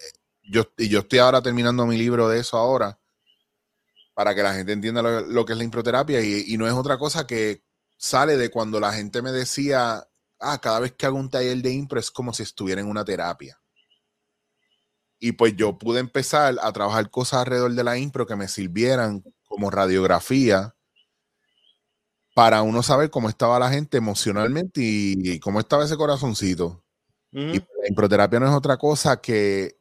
[0.44, 2.98] yo, y yo estoy ahora terminando mi libro de eso ahora,
[4.14, 7.28] para que la gente entienda lo, que es la improterapia y, no es otra cosa
[7.28, 7.64] que
[8.00, 10.08] sale de cuando la gente me decía,
[10.40, 13.04] ah, cada vez que hago un taller de impro es como si estuviera en una
[13.04, 13.60] terapia.
[15.20, 19.22] Y pues yo pude empezar a trabajar cosas alrededor de la impro que me sirvieran
[19.44, 20.74] como radiografía
[22.34, 26.82] para uno saber cómo estaba la gente emocionalmente y, cómo estaba ese corazoncito.
[27.32, 29.78] Y la improterapia no es otra cosa que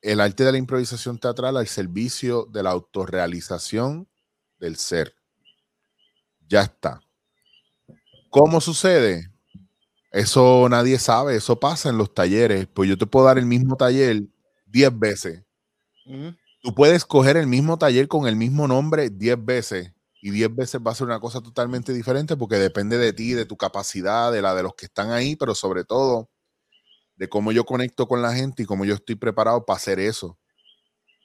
[0.00, 4.08] el arte de la improvisación teatral al servicio de la autorrealización
[4.58, 5.16] del ser.
[6.46, 7.02] Ya está.
[8.32, 9.30] ¿Cómo sucede?
[10.10, 12.66] Eso nadie sabe, eso pasa en los talleres.
[12.66, 14.22] Pues yo te puedo dar el mismo taller
[14.64, 15.44] 10 veces.
[16.62, 19.92] Tú puedes coger el mismo taller con el mismo nombre 10 veces
[20.22, 23.44] y 10 veces va a ser una cosa totalmente diferente porque depende de ti, de
[23.44, 26.30] tu capacidad, de la de los que están ahí, pero sobre todo
[27.16, 30.38] de cómo yo conecto con la gente y cómo yo estoy preparado para hacer eso.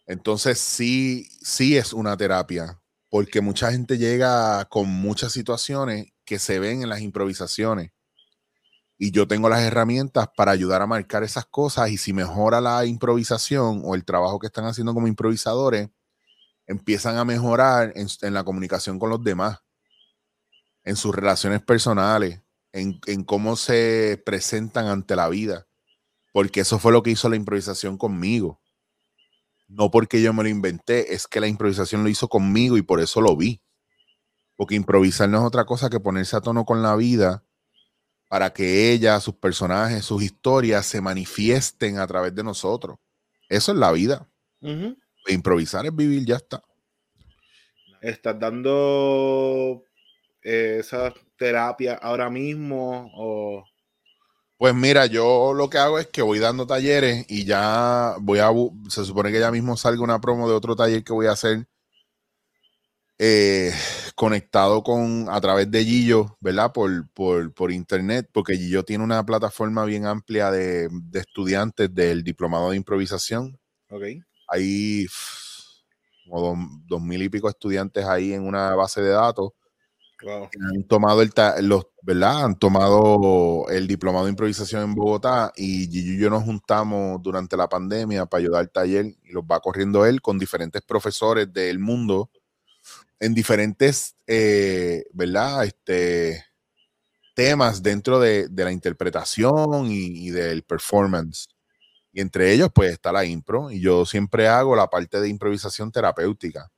[0.07, 6.59] Entonces sí, sí es una terapia, porque mucha gente llega con muchas situaciones que se
[6.59, 7.91] ven en las improvisaciones.
[8.99, 12.85] Y yo tengo las herramientas para ayudar a marcar esas cosas y si mejora la
[12.85, 15.89] improvisación o el trabajo que están haciendo como improvisadores,
[16.65, 19.59] empiezan a mejorar en, la comunicación con los demás,
[20.83, 22.41] en sus relaciones personales,
[22.73, 25.65] en, en, cómo se presentan ante la vida.
[26.33, 28.59] Porque eso fue lo que hizo la improvisación conmigo.
[29.69, 32.99] No porque yo me lo inventé, es que la improvisación lo hizo conmigo y por
[32.99, 33.61] eso lo vi.
[34.57, 37.45] Porque improvisar no es otra cosa que ponerse a tono con la vida
[38.27, 42.97] para que ella, sus personajes, sus historias se manifiesten a través de nosotros.
[43.47, 44.27] Eso es la vida.
[45.27, 46.61] Improvisar es vivir, ya está.
[48.01, 49.83] ¿Estás dando
[50.43, 53.09] eh, esa terapia ahora mismo?
[53.15, 53.63] O...
[54.57, 58.49] Pues mira, yo lo que hago es que voy dando talleres y ya voy a.
[58.89, 61.67] Se supone que ya mismo salga una promo de otro taller que voy a hacer
[63.19, 63.73] eh,
[64.15, 66.71] conectado con a través de Gillo, ¿verdad?
[66.73, 72.71] Por, por, internet, porque Gillo tiene una plataforma bien amplia de, de estudiantes del diplomado
[72.71, 73.59] de improvisación.
[73.89, 74.03] Ok
[74.47, 75.07] hay
[76.25, 79.51] como dos, mil y pico estudiantes ahí en una base de datos.
[80.73, 82.45] Han tomado el los, ¿verdad?
[82.45, 87.55] Han tomado el diplomado de improvisación en Bogotá y Gigi y yo nos juntamos durante
[87.55, 91.77] la pandemia para ayudar al taller y los va corriendo él con diferentes profesores del
[91.77, 92.31] mundo
[93.19, 95.65] en diferentes, eh, ¿verdad?
[95.65, 96.45] Este,
[97.37, 101.47] temas dentro de, la interpretación y, del performance.
[102.11, 103.71] Y entre ellos, pues está la impro.
[103.71, 106.69] Y yo siempre hago la parte de improvisación terapéutica.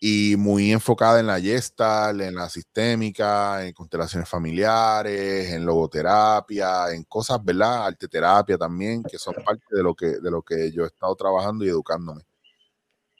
[0.00, 7.04] Y muy enfocada en la gestal, en la sistémica, en constelaciones familiares, en logoterapia, en
[7.04, 7.86] cosas, ¿verdad?
[7.86, 11.64] Arteterapia también, que son parte de lo que, de lo que yo he estado trabajando
[11.64, 12.22] y educándome.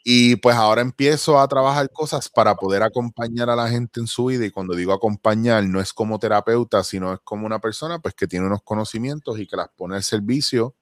[0.04, 4.26] Y pues ahora empiezo a trabajar cosas para poder acompañar a la gente en su
[4.26, 4.44] vida.
[4.44, 8.26] Y cuando digo acompañar, no es como terapeuta, sino es como una persona pues que
[8.26, 10.74] tiene unos conocimientos y que las pone al servicio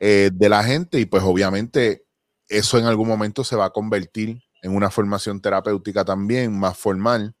[0.00, 2.06] eh, de la gente y pues obviamente
[2.48, 7.34] eso en algún momento se va a convertir en una formación terapéutica también más formal,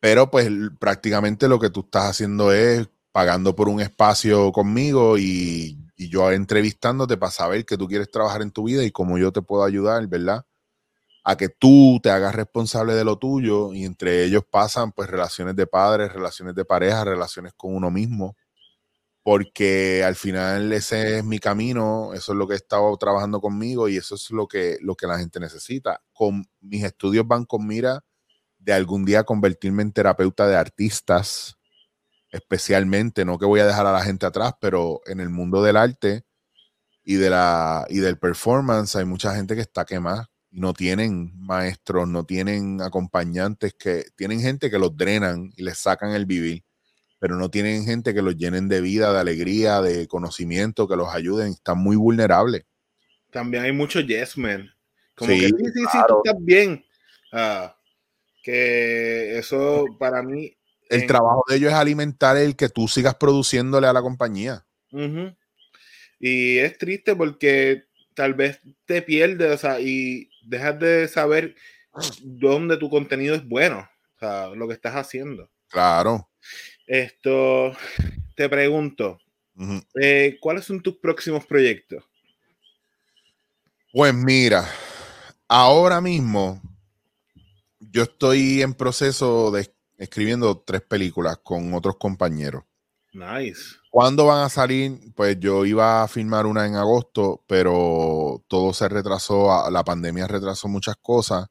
[0.00, 5.81] pero pues prácticamente lo que tú estás haciendo es pagando por un espacio conmigo y,
[5.96, 9.32] y yo entrevistándote para saber que tú quieres trabajar en tu vida y cómo yo
[9.32, 10.44] te puedo ayudar, ¿verdad?
[11.24, 15.54] a que tú te hagas responsable de lo tuyo y entre ellos pasan pues relaciones
[15.56, 18.36] de padres, relaciones de pareja, relaciones con uno mismo,
[19.22, 23.88] porque al final ese es mi camino, eso es lo que he estado trabajando conmigo
[23.88, 26.02] y eso es lo que, lo que la gente necesita.
[26.12, 28.04] Con, mis estudios van con mira
[28.58, 31.56] de algún día convertirme en terapeuta de artistas,
[32.32, 35.76] especialmente, no que voy a dejar a la gente atrás, pero en el mundo del
[35.76, 36.24] arte
[37.04, 41.32] y, de la, y del performance hay mucha gente que está quemada y no tienen
[41.38, 46.64] maestros, no tienen acompañantes, que tienen gente que los drenan y les sacan el vivir
[47.22, 51.14] pero no tienen gente que los llenen de vida, de alegría, de conocimiento, que los
[51.14, 51.52] ayuden.
[51.52, 52.64] Están muy vulnerables.
[53.30, 54.68] También hay muchos yes men.
[55.14, 56.84] Como sí, que sí, sí, sí, tú estás bien.
[57.32, 57.76] Ah,
[58.42, 60.52] que eso para mí.
[60.92, 64.64] El trabajo de ellos es alimentar el que tú sigas produciéndole a la compañía.
[66.20, 71.56] Y es triste porque tal vez te pierdes o sea, y dejas de saber
[72.22, 75.50] dónde tu contenido es bueno, o sea, lo que estás haciendo.
[75.68, 76.28] Claro.
[76.86, 77.72] Esto,
[78.36, 79.18] te pregunto,
[80.00, 82.04] eh, ¿cuáles son tus próximos proyectos?
[83.92, 84.66] Pues mira,
[85.48, 86.60] ahora mismo
[87.78, 92.64] yo estoy en proceso de escribiendo tres películas con otros compañeros.
[93.12, 93.76] Nice.
[93.90, 94.98] ¿Cuándo van a salir?
[95.14, 100.68] Pues yo iba a filmar una en agosto, pero todo se retrasó, la pandemia retrasó
[100.68, 101.46] muchas cosas.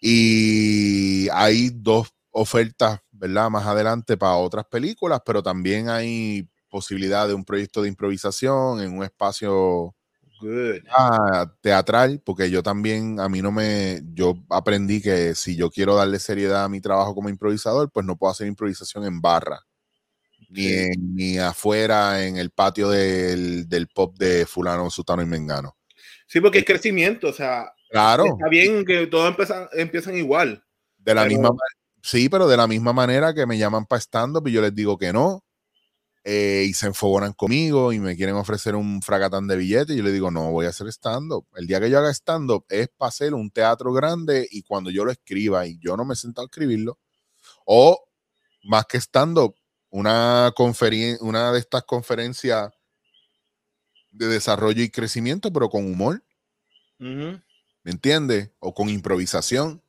[0.00, 3.50] Y hay dos ofertas, ¿verdad?
[3.50, 8.96] Más adelante para otras películas, pero también hay posibilidad de un proyecto de improvisación en
[8.96, 9.94] un espacio
[10.44, 10.82] good.
[10.96, 15.94] Ah, teatral, porque yo también, a mí no me, yo aprendí que si yo quiero
[15.96, 19.60] darle seriedad a mi trabajo como improvisador, pues no puedo hacer improvisación en barra,
[20.48, 25.76] ni, en- ni afuera en el patio del, del pop de fulano, sutano y mengano.
[26.26, 30.64] Sí, porque es crecimiento, o sea, Claro, está bien que todos empiezan, empiezan igual.
[30.98, 31.58] de la pero- misma, ma-
[32.02, 34.96] sí, pero de la misma manera que me llaman para stand-up y yo les digo
[34.98, 35.43] que no,
[36.24, 40.04] eh, y se enfogonan conmigo y me quieren ofrecer un fracatán de billetes y yo
[40.04, 41.46] les digo, no voy a hacer stand-up.
[41.54, 45.04] El día que yo haga stand-up es para hacer un teatro grande y cuando yo
[45.04, 46.98] lo escriba y yo no me sentado a escribirlo,
[47.66, 48.02] o
[48.64, 49.54] más que stand-up,
[49.90, 52.72] una, conferen- una de estas conferencias
[54.10, 56.24] de desarrollo y crecimiento, pero con humor.
[57.00, 57.40] Ujú.
[57.84, 58.50] ¿me entiendes?
[58.58, 59.82] O con improvisación.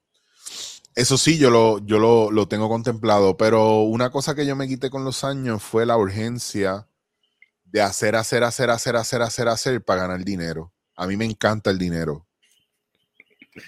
[0.96, 4.68] Eso sí, yo lo, yo lo, lo tengo contemplado, pero una cosa que yo me
[4.68, 6.88] quité con los años fue la urgencia
[7.66, 10.72] de hacer, hacer, hacer, hacer, hacer, hacer, hacer para ganar dinero.
[10.96, 12.26] A mí me encanta el dinero.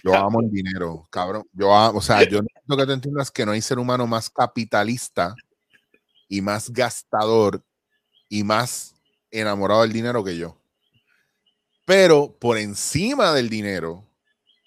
[0.03, 1.45] Yo amo el dinero, cabrón.
[1.51, 4.07] Yo amo, o sea, yo lo que te entiendas es que no hay ser humano
[4.07, 5.35] más capitalista
[6.29, 7.61] y más gastador
[8.29, 8.95] y más
[9.31, 10.57] enamorado del dinero que yo.
[11.85, 14.05] Pero por encima del dinero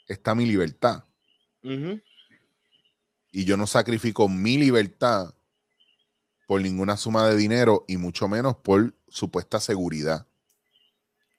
[0.07, 1.05] está mi libertad.
[3.33, 5.35] Y yo no sacrifico mi libertad
[6.47, 10.27] por ninguna suma de dinero y mucho menos por supuesta seguridad.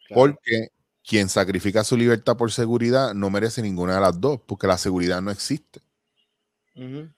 [0.08, 0.22] Claro.
[0.22, 0.70] Porque
[1.04, 5.22] quien sacrifica su libertad por seguridad no merece ninguna de las dos, porque la seguridad
[5.22, 5.82] no existe.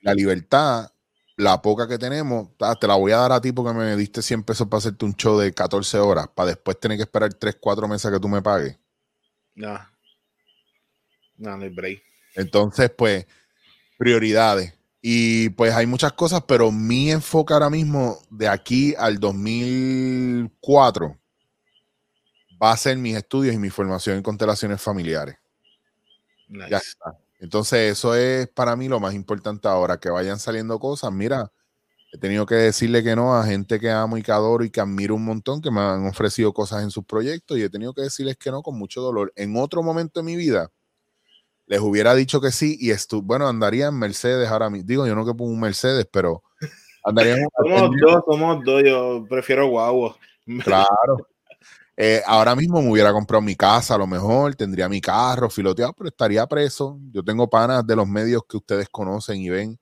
[0.02, 0.92] La libertad,
[1.38, 4.22] la poca que tenemos, ah, te la voy a dar a ti porque me diste
[4.22, 7.58] 100 pesos para hacerte un show de 14 horas, para después tener que esperar 3,
[7.60, 8.78] 4 meses a que tú me pagues.
[9.56, 9.80] No.
[11.38, 12.02] No, no hay break.
[12.36, 13.26] Entonces, pues,
[14.04, 14.74] prioridades.
[15.02, 21.18] Y pues hay muchas cosas, pero mi enfoque ahora mismo, de aquí al 2004,
[22.62, 25.38] va a ser mis estudios y mi formación en constelaciones familiares.
[26.50, 26.70] Nice.
[26.70, 27.18] Ya está.
[27.40, 31.10] Entonces, eso es para mí lo más importante ahora, que vayan saliendo cosas.
[31.14, 31.50] Mira,
[32.12, 34.82] he tenido que decirle que no a gente que amo y que adoro y que
[34.82, 38.02] admiro un montón, que me han ofrecido cosas en sus proyectos y he tenido que
[38.02, 39.32] decirles que no con mucho dolor.
[39.38, 40.70] En otro momento de mi vida,
[41.66, 44.88] les hubiera dicho que sí y estu bueno, andaría en Mercedes ahora mismo.
[44.88, 46.44] Digo, yo no que pongo un Mercedes, pero
[47.04, 48.84] andaría en un Somos dos, somos dos.
[48.84, 50.16] Yo prefiero guagua.
[50.64, 51.28] Claro.
[51.96, 55.94] Eh, ahora mismo me hubiera comprado mi casa, a lo mejor tendría mi carro filoteado,
[55.94, 57.00] pero estaría preso.
[57.12, 59.80] Yo tengo panas de los medios que ustedes conocen y ven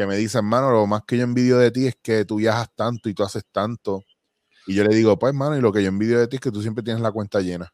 [0.00, 2.70] que me dicen, mano, lo más que yo envidio de ti es que tú viajas
[2.74, 4.02] tanto y tú haces tanto.
[4.66, 6.50] Y yo le digo, pues, mano, y lo que yo envidio de ti es que
[6.50, 7.70] tú siempre tienes la cuenta llena.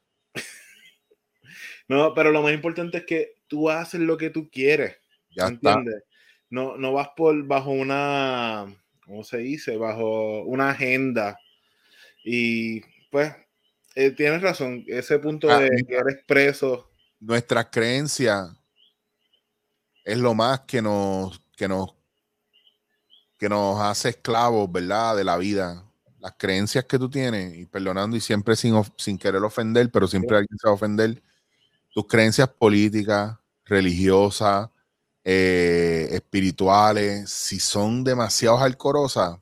[1.89, 4.97] No, pero lo más importante es que tú haces lo que tú quieres.
[5.31, 5.75] Ya está.
[5.75, 6.05] ¿Entiendes?
[6.51, 8.67] No, no vas por bajo una,
[9.05, 9.77] ¿cómo se dice?
[9.77, 11.39] Bajo una agenda.
[12.25, 12.81] Y
[13.11, 13.33] pues,
[13.95, 16.91] eh, tienes razón, ese punto Ah, de que eres preso.
[17.21, 18.51] Nuestras creencias
[20.05, 21.95] es lo más que nos, que nos,
[23.39, 25.17] que nos hace esclavos, ¿verdad?
[25.17, 25.83] De la vida.
[26.21, 30.59] Las creencias que tú tienes, y perdonando y siempre sin querer ofender, pero siempre alguien
[30.59, 31.23] se va a ofender.
[31.97, 34.69] Tus creencias políticas, religiosas,
[35.25, 39.39] eh, espirituales, si son demasiado alcorosas,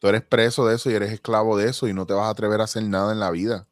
[0.00, 2.30] tú eres preso de eso y eres esclavo de eso y no te vas a
[2.30, 3.68] atrever a hacer nada en la vida.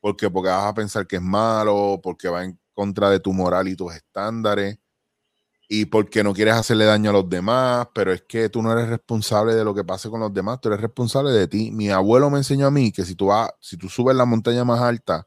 [0.00, 3.68] Porque, porque vas a pensar que es malo, porque va en contra de tu moral
[3.68, 4.78] y tus estándares,
[5.68, 8.88] y porque no quieres hacerle daño a los demás, pero es que tú no eres
[8.88, 11.72] responsable de lo que pase con los demás, tú eres responsable de ti.
[11.72, 14.64] Mi abuelo me enseñó a mí que si tú vas, si tú subes la montaña
[14.64, 15.26] más alta,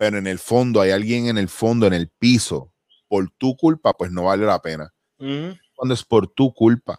[0.00, 2.72] pero en el fondo hay alguien en el fondo, en el piso,
[3.06, 4.94] por tu culpa, pues no vale la pena.
[5.18, 6.98] Cuando es por tu culpa,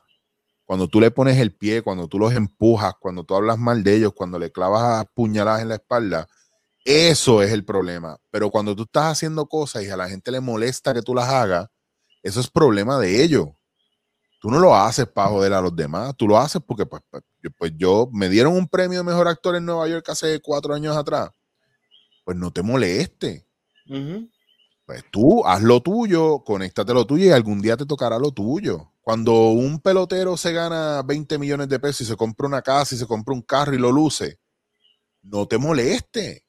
[0.66, 3.96] cuando tú le pones el pie, cuando tú los empujas, cuando tú hablas mal de
[3.96, 6.28] ellos, cuando le clavas puñaladas en la espalda,
[6.86, 8.20] eso es el problema.
[8.30, 11.28] Pero cuando tú estás haciendo cosas y a la gente le molesta que tú las
[11.28, 11.70] hagas,
[12.22, 13.48] eso es problema de ellos.
[14.40, 17.24] Tú no lo haces para joder a los demás, tú lo haces porque pues, pues,
[17.42, 20.76] yo, pues yo me dieron un premio de mejor actor en Nueva York hace cuatro
[20.76, 21.32] años atrás.
[22.24, 23.46] Pues no te moleste.
[24.86, 28.92] Pues tú haz lo tuyo, conéctate lo tuyo y algún día te tocará lo tuyo.
[29.02, 32.98] Cuando un pelotero se gana 20 millones de pesos y se compra una casa y
[32.98, 34.40] se compra un carro y lo luce,
[35.24, 36.46] no te moleste.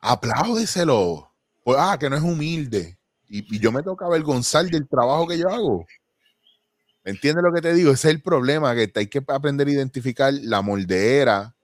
[0.00, 1.32] Apláudeselo.
[1.62, 2.98] Pues, ah, que no es humilde.
[3.28, 5.86] Y, y yo me toca avergonzar del trabajo que yo hago.
[7.04, 7.92] ¿Me entiendes lo que te digo?
[7.92, 11.54] Ese es el problema, que hay que aprender a identificar la moldera,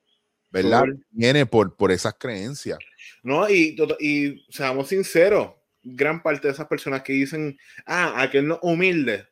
[0.51, 0.85] ¿verdad?
[1.11, 2.79] Viene por, por esas creencias.
[3.27, 5.51] No, y, to- y seamos sinceros,
[5.83, 9.27] gran parte de esas personas que dicen, ah, aquel no humilde,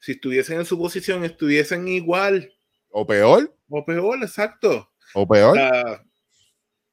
[0.00, 2.50] si estuviesen en su posición, estuviesen igual
[2.88, 4.90] O peor, o peor, exacto.
[5.12, 5.54] o O peor.
[5.56, 6.02] sea,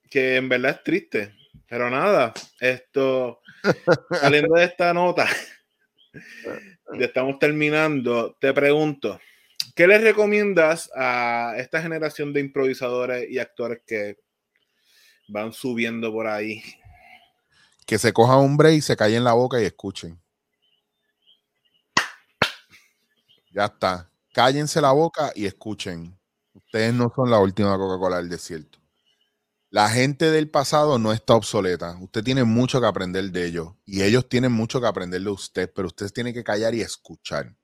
[0.10, 1.34] que en verdad es triste.
[1.70, 3.40] Pero nada, esto,
[4.12, 5.26] saliendo de esta nota,
[6.98, 9.22] ya estamos terminando, te pregunto,
[9.74, 14.18] ¿qué les recomiendas a esta generación de improvisadores y actores que
[15.32, 16.62] van subiendo por ahí?
[17.86, 20.22] Que se cojan un break, se callen la boca y escuchen.
[23.54, 24.10] Ya está.
[24.34, 26.18] Cállense la boca y escuchen.
[26.54, 28.80] Ustedes no son la última Coca-Cola del desierto.
[29.70, 31.98] La gente del pasado no está obsoleta.
[32.02, 35.72] Usted tiene mucho que aprender de ellos y ellos tienen mucho que aprender de usted,
[35.74, 37.56] pero usted tiene que callar y escuchar.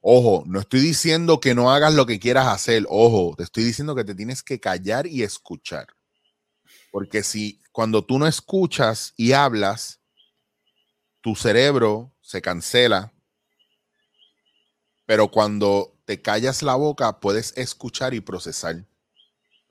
[0.00, 2.84] Ojo, no estoy diciendo que no hagas lo que quieras hacer.
[2.88, 5.95] Ojo, te estoy diciendo que te tienes que callar y escuchar.
[6.90, 10.00] Porque si cuando tú no escuchas y hablas,
[11.20, 13.12] tu cerebro se cancela
[15.06, 18.84] pero cuando te callas la boca, puedes escuchar y procesar.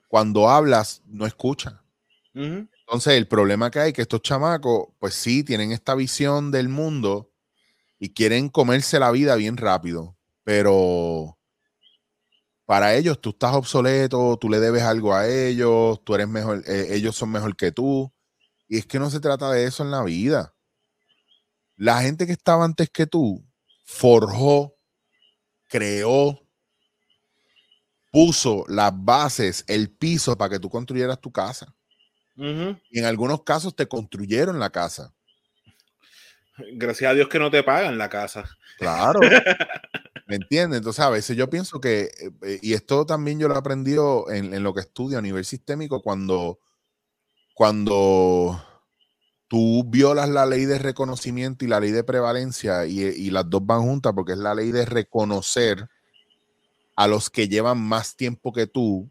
[0.08, 1.82] Cuando hablas, no escucha.
[2.34, 6.68] Entonces, el problema que hay es que estos chamacos, pues sí, tienen esta visión del
[6.68, 7.30] mundo
[7.98, 11.35] y quieren comerse la vida bien rápido, pero
[12.66, 16.88] para ellos tú estás obsoleto, tú le debes algo a ellos, tú eres mejor, eh,
[16.90, 18.12] ellos son mejor que tú.
[18.68, 20.54] Y es que no se trata de eso en la vida.
[21.76, 23.46] La gente que estaba antes que tú
[23.84, 24.74] forjó
[25.68, 26.40] creó,
[28.10, 31.74] puso las bases, el piso para que tú construyeras tu casa.
[32.90, 35.15] Y en algunos casos te construyeron la casa.
[36.74, 38.44] Gracias a Dios que no te pagan la casa.
[38.78, 39.20] Claro.
[40.26, 40.78] ¿Me entiendes?
[40.78, 42.10] Entonces, a veces yo pienso que,
[42.42, 45.44] eh, y esto también yo lo he aprendido en, en, lo que estudio a nivel
[45.44, 46.58] sistémico, cuando,
[47.54, 48.60] cuando
[49.48, 53.82] tú violas la ley de reconocimiento y la ley de prevalencia y, las dos van
[53.82, 55.88] juntas porque es la ley de reconocer
[56.96, 59.10] a los que llevan más tiempo que tú,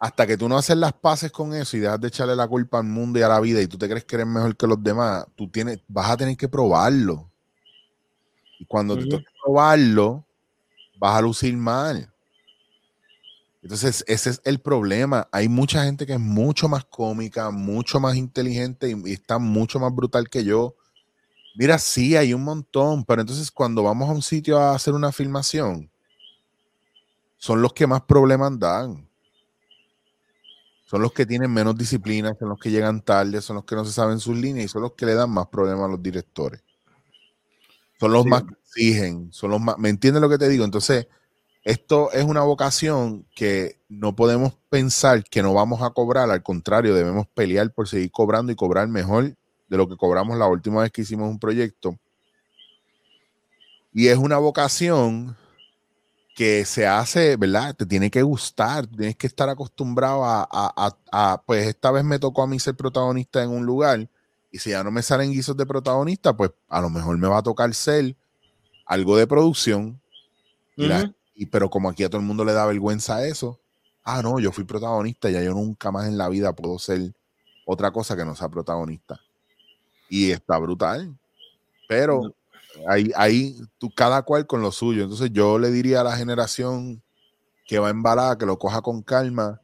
[0.00, 2.78] hasta que tú no haces las paces con eso y dejas de echarle la culpa
[2.78, 4.82] al mundo y a la vida y tú te crees que eres mejor que los
[4.82, 7.30] demás, tú tienes, vas a tener que probarlo.
[8.58, 10.24] Y cuando tú tienes que probarlo,
[10.98, 12.10] vas a lucir mal.
[13.62, 15.28] Entonces, ese es el problema.
[15.30, 19.94] Hay mucha gente que es mucho más cómica, mucho más inteligente y, está mucho más
[19.94, 20.74] brutal que yo.
[21.56, 25.12] Mira, sí, hay un montón, pero entonces cuando vamos a un sitio a hacer una
[25.12, 25.90] filmación,
[27.36, 29.09] son los que más problemas dan.
[30.90, 33.84] Son los que tienen menos disciplina, son los que llegan tarde, son los que no
[33.84, 36.64] se saben sus líneas y son los que le dan más problemas a los directores.
[38.00, 39.78] Son los más que exigen, son los más.
[39.78, 40.64] ¿Me entiendes lo que te digo?
[40.64, 41.06] Entonces,
[41.62, 46.92] esto es una vocación que no podemos pensar que no vamos a cobrar, al contrario,
[46.92, 49.36] debemos pelear por seguir cobrando y cobrar mejor
[49.68, 51.96] de lo que cobramos la última vez que hicimos un proyecto.
[53.92, 55.36] Y es una vocación
[56.40, 57.76] que se hace, ¿verdad?
[57.76, 62.46] Te tiene que gustar, tienes que estar acostumbrado a, pues esta vez me tocó a
[62.46, 64.08] mí ser protagonista en un lugar
[64.50, 67.36] y si ya no me salen guisos de protagonista, pues a lo mejor me va
[67.36, 68.16] a tocar ser
[68.86, 70.00] algo de producción.
[71.34, 73.60] Y pero como aquí a todo el mundo le da vergüenza eso,
[74.02, 77.12] ah, no, yo fui protagonista, ya yo nunca más en la vida puedo ser
[77.66, 79.20] otra cosa que no sea protagonista.
[80.08, 81.14] Y está brutal.
[81.86, 82.34] Pero
[82.88, 85.02] ahí, ahí tú, cada cual con lo suyo.
[85.02, 87.02] Entonces yo le diría a la generación
[87.66, 89.60] que va embalada, que lo coja con calma,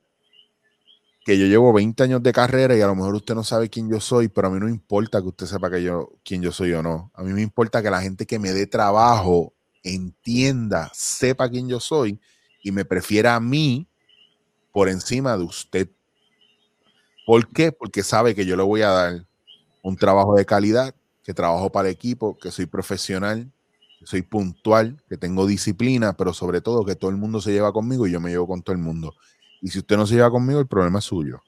[1.25, 3.91] que yo llevo 20 años de carrera y a lo mejor usted no sabe quién
[3.91, 6.73] yo soy, pero a mí no importa que usted sepa que yo, quién yo soy
[6.73, 7.11] o no.
[7.15, 9.53] A mí me importa que la gente que me dé trabajo
[9.83, 12.21] entienda, sepa quién yo soy
[12.63, 13.89] y me prefiera a mí
[14.71, 15.89] por encima de usted.
[17.27, 17.73] ¿Por qué?
[17.73, 19.27] Porque sabe que yo le voy a dar
[19.83, 20.95] un trabajo de calidad,
[21.27, 23.51] que trabajo para el equipo, que soy profesional,
[23.99, 27.73] que soy puntual, que tengo disciplina, pero sobre todo que todo el mundo se lleva
[27.73, 29.13] conmigo y yo me llevo con todo el mundo.
[29.61, 31.43] Y si usted no se lleva conmigo, el problema es suyo.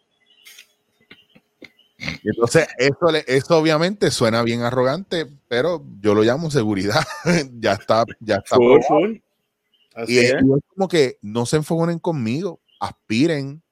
[2.25, 7.07] Entonces, eso, eso obviamente suena bien arrogante, pero yo lo llamo seguridad.
[7.61, 8.57] ya está, ya está.
[10.09, 10.35] y es.
[10.75, 13.63] como que no se enfoquen conmigo, aspiren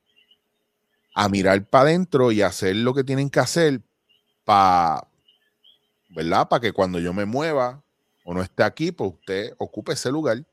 [1.16, 3.80] a mirar para adentro y hacer lo que tienen que hacer
[4.44, 5.08] para,
[6.16, 6.48] ¿verdad?
[6.48, 7.84] Para que cuando yo me mueva
[8.24, 10.44] o no esté aquí, pues usted ocupe ese lugar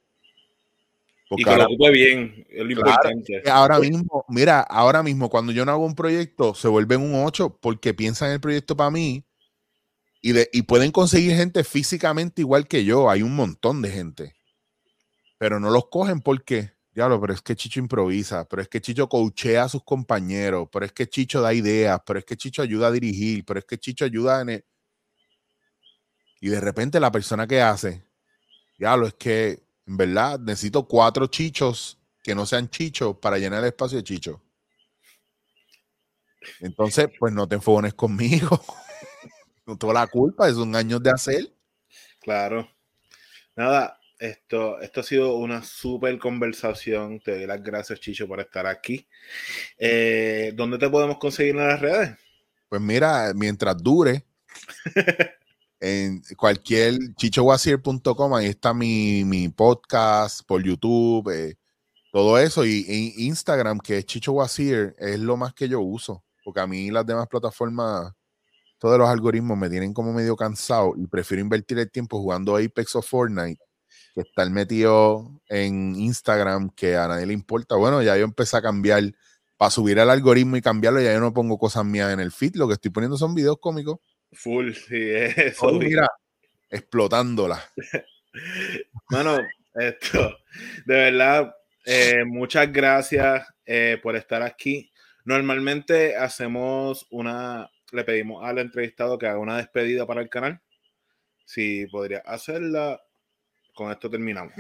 [1.38, 3.44] y que lo ocupe bien, es lo importante.
[3.50, 7.58] Ahora mismo, mira, ahora mismo cuando yo no hago un proyecto, se vuelven un 8
[7.62, 9.24] porque piensan en el proyecto para mí
[10.22, 13.10] y, de, y pueden conseguir gente físicamente igual que yo.
[13.10, 14.36] Hay un montón de gente.
[15.38, 19.10] Pero no los cogen porque, diablo, pero es que Chicho improvisa, pero es que Chicho
[19.10, 22.88] coachea a sus compañeros, pero es que Chicho da ideas, pero es que Chicho ayuda
[22.88, 24.66] a dirigir, pero es que Chicho ayuda en el...
[26.44, 28.04] Y de repente la persona que hace,
[28.78, 33.68] diablo, es que en verdad, necesito cuatro chichos que no sean chichos para llenar el
[33.70, 34.42] espacio de chichos.
[36.60, 38.62] Entonces, pues no te enfogones conmigo.
[39.66, 41.54] no tengo la culpa, es un año de hacer.
[42.20, 42.70] Claro.
[43.56, 47.22] Nada, esto, esto ha sido una súper conversación.
[47.22, 49.08] Te doy las gracias, Chicho, por estar aquí.
[49.78, 52.18] Eh, ¿Dónde te podemos conseguir en las redes?
[52.68, 54.26] Pues mira, mientras dure,
[55.84, 61.58] en cualquier chichowasier.com, ahí está mi, podcast por YouTube, eh,
[62.12, 62.66] todo eso.
[62.66, 66.24] Y, Instagram, que es Chicho es lo más que yo uso.
[66.46, 68.14] Porque a mí las demás plataformas,
[68.78, 72.96] todos los algoritmos me tienen como medio cansado y prefiero invertir el tiempo jugando Apex
[72.96, 73.62] o Fortnite
[74.16, 77.76] que estar metido en Instagram que a nadie le importa.
[77.76, 79.04] Bueno, ya yo empecé a cambiar
[79.58, 82.56] para subir el algoritmo y cambiarlo, ya yo no pongo cosas mías en el feed,
[82.56, 84.00] lo que estoy poniendo son videos cómicos.
[84.34, 85.72] Full, sí, eso.
[85.74, 86.08] mira,
[86.70, 87.64] explotándola.
[89.12, 89.38] Bueno,
[89.76, 90.38] esto,
[90.88, 91.56] de verdad,
[91.86, 94.92] eh, muchas gracias eh, por estar aquí.
[95.24, 100.60] Normalmente hacemos una, le pedimos al entrevistado que haga una despedida para el canal.
[101.46, 103.00] Si podría hacerla,
[103.76, 104.54] con esto terminamos.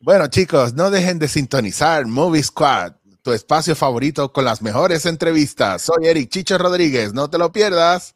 [0.00, 5.82] Bueno, chicos, no dejen de sintonizar Movie Squad, tu espacio favorito con las mejores entrevistas.
[5.82, 8.15] Soy Eric Chicho Rodríguez, no te lo pierdas.